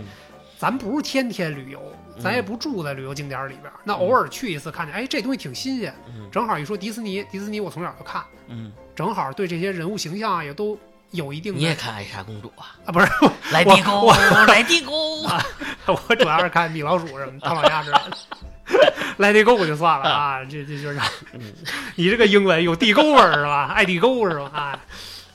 [0.56, 1.80] 咱不是天天旅游，
[2.22, 10.78] 咱也不住在旅游景点里边，那偶尔去一次，看见哎这东西挺新鲜，嗯正好一说迪士尼，迪士尼我从小就看，嗯，正好对这些人物形象啊也都
[11.10, 11.58] 有一定的。
[11.58, 12.76] 你也看艾莎公主啊？
[12.86, 12.92] 啊？
[12.92, 13.06] 不是，
[13.52, 14.06] 来地宫，
[14.46, 14.92] 来地沟。
[15.86, 18.16] 我主要是看米老鼠什么唐老鸭之类的。
[19.18, 20.98] 来地沟就算了啊，这这就是
[21.32, 21.40] 嗯
[21.96, 23.66] 你这个英文有地沟味儿是吧？
[23.66, 24.50] 爱地沟是吧？
[24.52, 24.84] 啊，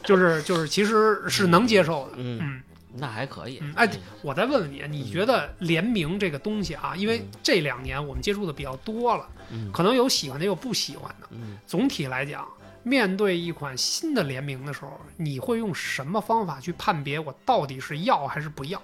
[0.03, 2.13] 就是就是，其实是能接受的。
[2.17, 2.61] 嗯，嗯，
[2.95, 3.73] 那还可以嗯。
[3.75, 3.89] 哎
[4.21, 11.27] 我再问问你，你觉得联名这个东西啊，因为这两年我们接触的比较多了，嗯可能有喜欢的，也有不喜欢的。
[11.31, 12.45] 嗯，总体来讲，
[12.83, 18.81] 面对一款新的联名的时候，你会用什么方法去判别我到底是要还是不要？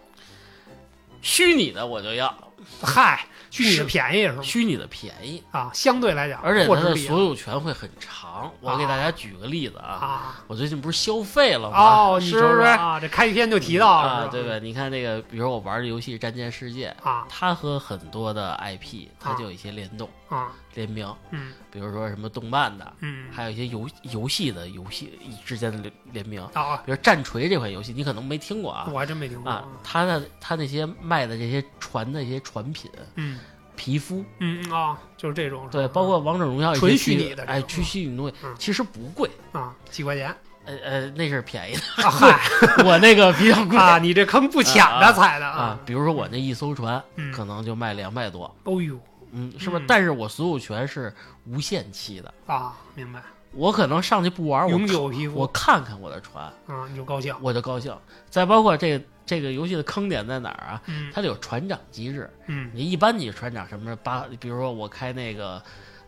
[1.21, 4.41] 虚拟的我就要，嗨，虚拟的便宜是吗？
[4.43, 8.51] 虚拟的便宜，啊，相对来讲，而且它的所有权会很长。
[8.61, 10.43] 我给大家举个例子啊，啊。
[10.47, 11.77] 我最近不是消费了吗？
[11.77, 14.59] 哦，你是啊，这开篇就提到了，对吧？
[14.59, 26.41] 你看这个，比如我玩的游戏《战舰世界》，啊它和很多的 IP 它就有一些联动、啊，联名，嗯比如说什么动漫的，嗯，还有一些游游戏的游戏之间的联联名。
[26.53, 33.39] 啊，比如《战锤》这款游戏，你可能没听过啊我还真没听过啊，它的它那些卖的这些船的一些船品、嗯。
[33.77, 38.55] 皮肤，嗯嗯啊，就是这种，对，包括《王者荣耀》纯虚拟的这种纯虚拟东西嗯。
[38.57, 40.33] 其实不贵，啊，几块钱？
[40.63, 42.39] 呃呃，那是便宜的，啊，嗨
[42.85, 48.97] 我那个比较贵啊，你这坑不抢着踩的啊，，比如说我那一艘船嗯可能就卖两百多，哦呦
[49.33, 49.83] 嗯，是不是？
[49.83, 49.85] 嗯？
[49.85, 51.13] 但是我所有权是
[51.45, 53.21] 无限期的，啊，明白，
[53.55, 57.95] 我可能上去不玩，我永久皮我看看我的船，啊，你就高兴，我就高兴。
[58.29, 60.81] 再包括这个这个游戏的坑点在哪儿啊？
[60.87, 62.29] 嗯它得有船长机制。
[62.47, 65.61] 嗯你一般你船长什么巴，比如说我开那个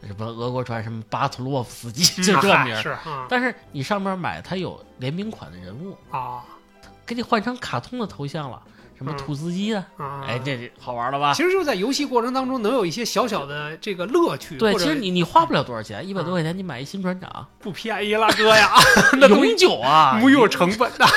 [0.05, 2.81] 什么俄国船，什么巴图洛夫斯基，就这名儿。
[2.81, 6.43] 是啊但是你上面买它有联名款的人物，啊
[7.05, 8.61] 给你换成卡通的头像了，
[8.97, 9.17] 什么嗯。
[9.17, 11.33] 土司机的，啊，哎，这这好玩了吧？
[11.33, 18.71] 其实就是在游戏过程当中能有一些小小的这个乐趣，对，其实你你花不了多少钱，一百多块钱你买一新船长，不便宜了，哥呀，
[19.19, 21.05] 那永久啊， 没有成本的。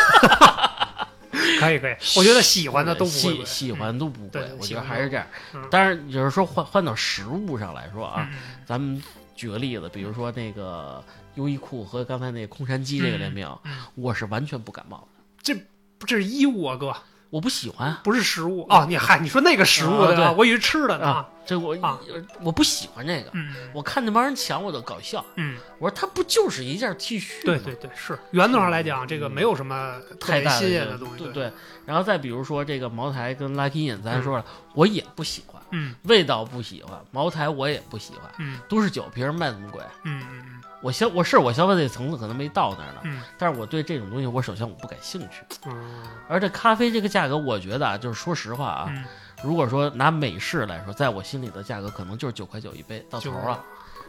[1.58, 5.26] 可以可以，我觉得喜欢的都不喜喜欢都不贵，我觉得还是这样。
[5.54, 5.62] 嗯。
[5.70, 8.38] 当然，就是说换换到实物上来说啊，嗯。
[8.66, 9.02] 咱们
[9.36, 11.02] 举个例子，比如说那个
[11.34, 13.78] 优衣库和刚才那个空山鸡这个联名，嗯。
[13.94, 15.06] 我是完全不感冒
[15.44, 15.60] 的，
[16.06, 16.94] 这是衣物啊，哥，
[17.30, 18.84] 我不喜欢不是食物哦。
[18.88, 21.06] 你嗨，你说那个食物的，啊对我以为吃的呢。
[21.06, 21.98] 啊，这我啊
[22.42, 23.30] 我不喜欢这个。
[23.34, 25.24] 嗯我看那帮人抢，我都搞笑。
[25.36, 27.40] 嗯，我说他不就是一件 T 恤吗？
[27.44, 31.24] 对对对，是原则上来讲，这个没有什么太大新鲜的的东西。
[31.24, 31.52] 对对。
[31.86, 39.80] 然后再比如说这个茅台跟 Lucky In，咱说了，我也不喜欢，嗯味道不喜欢，茅台我也不喜欢，嗯都是酒瓶卖那么贵。
[40.04, 45.42] 嗯嗯我消我是我消费这层次可能没到那儿呢，嗯但是我对这种东西，我首先我不感兴趣。
[45.66, 49.04] 嗯而这咖啡这个价格，我觉得啊，就是说实话啊，嗯，
[49.42, 53.64] 如果说拿美式来说，在我心里的价格可能就是九块九一杯到头就是了，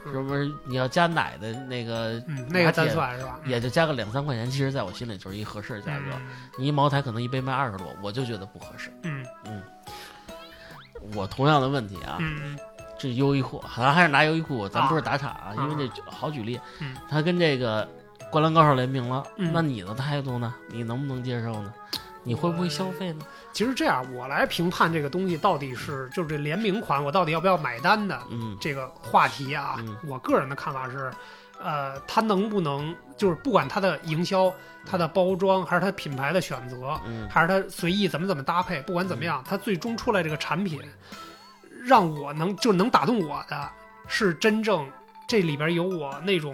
[0.05, 0.49] 是不是？
[0.65, 3.39] 你要加奶的那个，嗯，那个单算是吧？
[3.45, 6.05] 也就加个两三块钱，其实在我心里就是一合适的价格。
[6.57, 8.89] 你一茅台可能一杯卖二十多，我就觉得不合适。
[9.03, 9.26] 嗯
[11.15, 12.57] 我同样的问题啊，嗯
[13.02, 17.84] 这优衣库，咱还是拿优衣库，咱不是啊打岔啊，因为这好举例嗯，他跟这个
[18.30, 20.54] 《灌篮高手》联名了，嗯那你的态度呢？
[20.70, 21.74] 你能不能接受呢？
[22.24, 23.26] 你会不会消费呢？
[23.52, 31.12] 其实这样，我来评判这个东西到底是就是这联名款，我到底要不要买单的嗯这个话题啊，嗯我个人的看法是，
[31.60, 34.54] 呃，它能不能就是不管它的营销、
[34.86, 40.80] 它的包装，还是它品牌的选择，嗯还是它随意怎么怎么搭配，不管怎么样，它最终出来这个产品，
[41.84, 43.70] 让我能就能打动我的，
[44.08, 44.90] 是真正
[45.28, 46.54] 这里边有我那种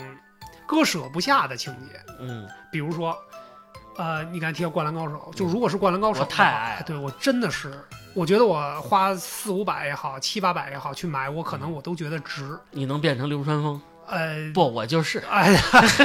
[0.66, 2.00] 割舍不下的情节。
[2.20, 3.18] 嗯比如说，
[3.98, 7.72] 呃，你刚才提到《灌篮高手》，就如果是《灌篮高手》我，太爱了对我真的是，
[8.14, 12.58] 我觉得我花四五百也好，七八百也好去买，我可能我都觉得值。
[12.72, 13.82] 你能变成流川枫？
[14.08, 15.20] 呃，不，我就是。
[15.30, 15.62] 哎呀，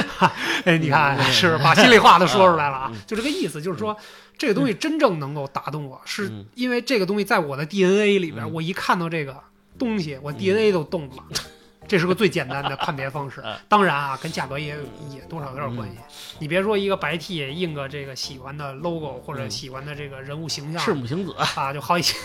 [0.65, 3.95] 哎，你看嗯是把心里话都说出来了啊嗯，就这个意思，就是说
[4.37, 6.45] 这个东西真正能够打动我，是嗯。
[6.55, 8.53] 因为这个东西在我的 DNA 里边，嗯。
[8.53, 9.35] 我一看到这个
[9.79, 11.23] 东西，我 DNA 都动了。
[11.87, 14.75] 这是个最简单的判别方式嗯，当然啊，跟价格也
[15.09, 15.95] 也多少有点关系。
[15.99, 16.03] 嗯。
[16.39, 19.51] 你别说一个白 T 印个这个喜欢的 logo 或者嗯。
[19.51, 22.19] 喜欢的这个人物形象，赤木晴子，啊，就好几千、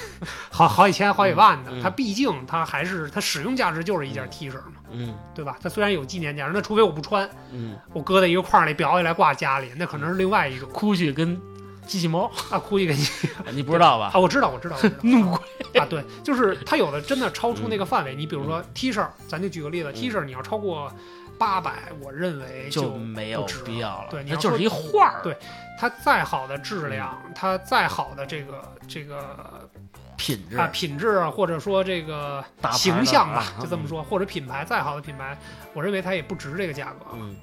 [0.51, 5.15] 好好几千、好几万的，嗯它毕竟它还是它使用价值就是一件 T 恤嘛，嗯。
[5.35, 5.57] 对吧？
[5.63, 11.41] 它虽然有纪念价值，那除非我不穿，嗯，我搁在一个框里裱起来挂家里，那可能是另外一种哭去跟
[11.89, 13.03] 机器猫，啊，估计给你
[13.53, 14.20] 你不知道吧啊，？
[14.20, 15.41] 我知道，我知道，我知道 怒啊，
[15.89, 18.14] 对，就是它有的真的超出那个范围。
[18.14, 20.93] 你比如嗯说 T 恤，咱就举个例子，T 恤你要超过
[21.39, 24.09] 八百，我认为就没有必要了。
[24.11, 25.22] 对你就是一画儿。
[25.22, 25.36] 对
[25.80, 29.68] 它再好的质量，嗯它再好的这个这个
[30.16, 35.39] 品质啊，品质啊，或者说这个形象吧，啊就这么说，或者品牌再好的品牌，
[35.72, 37.07] 我认为它也不值这个价格。
[37.14, 37.36] 嗯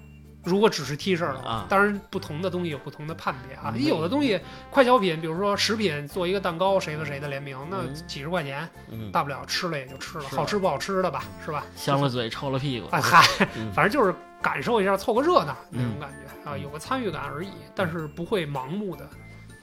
[0.45, 1.65] 如果只是 T 恤的话，啊。
[1.67, 3.71] 当然不同的东西有不同的判别啊。
[3.73, 3.79] 嗯。
[3.79, 4.39] 你有的东西
[4.69, 11.51] 快消品，比如说食品做一个蛋糕，谁和谁的联名，那嗯几十块钱，嗯，大不了吃了也就吃了，好吃不好吃的吧，是。
[11.51, 11.65] 吧？
[11.75, 13.25] 香了嘴臭了屁股，哎嗨，
[13.57, 13.71] 嗯。
[13.73, 15.99] 反正就是感受一下，凑个热闹那种嗯。
[15.99, 19.09] 感觉啊，有个参与感而已，但是不会盲目的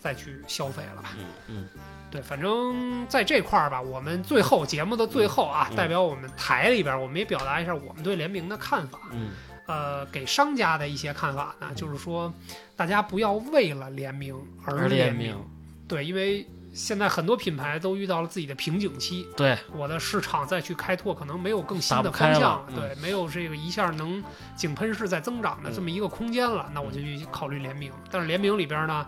[0.01, 1.11] 再去消费了吧。
[1.19, 1.69] 嗯嗯。
[2.11, 5.77] 对，反正在这块儿吧，我们最后节目的最后啊，嗯。
[5.77, 8.99] 代表我们台里边，我们也表达一下我们对联名的看法。
[9.13, 9.31] 嗯
[9.73, 12.31] 呃，给商家的一些看法呢，就是说，
[12.77, 15.29] 大家不要为了联名而而联名。
[15.29, 15.45] 名。
[15.89, 24.23] 对，因为现在很多品牌都遇到了自己的瓶颈期，对，我的市场再去开拓，可能没有更新的方向对，没有这个一下能
[24.55, 27.91] 井喷式再增长的这么一个空间了，那我就去考虑联名。
[28.11, 29.07] 但是联名里边呢，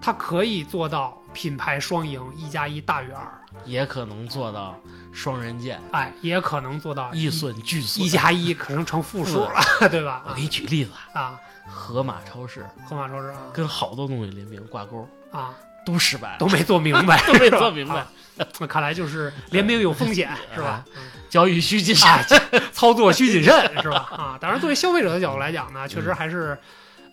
[0.00, 3.26] 它可以做到品牌双赢，一加一大于二，
[3.64, 4.78] 也可能做到
[5.12, 8.04] 双刃剑，哎，也可能做到一损俱损。
[8.04, 10.22] 一加一可能成负数了， 对吧？
[10.28, 11.40] 我给你举例子啊，啊，
[11.70, 15.54] 盒马超市盒马超市啊跟好多东西联名挂钩啊
[15.84, 18.06] 都失败了，都没做明白， 都没做明白啊
[18.60, 20.84] 那看来就是联名有风险， 是吧？
[20.94, 22.08] 嗯交易需谨慎。
[22.08, 22.24] 啊，
[22.72, 24.08] 操作需谨慎，是吧？
[24.16, 26.58] 啊，当然，作为消费者的角度来讲呢，确实还是，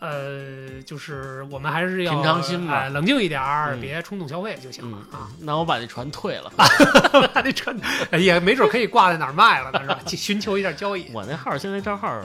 [0.06, 5.28] 呃，就是我们还是要平常心吧哎冷静一点儿，嗯别冲动消费就行了嗯啊。
[5.40, 6.52] 那我把那船退了，
[7.34, 7.76] 那这穿
[8.20, 10.00] 也没准可以挂在哪儿卖了呢，是吧？
[10.06, 12.22] 去寻求一下交易我那号现在账号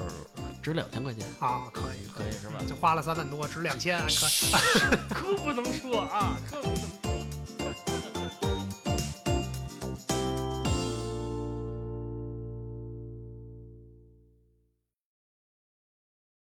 [0.63, 2.57] 值两千块钱，啊，可以可以是吧？
[2.69, 7.20] 就花了三万多，值两千，可 可不能说啊，可不能说。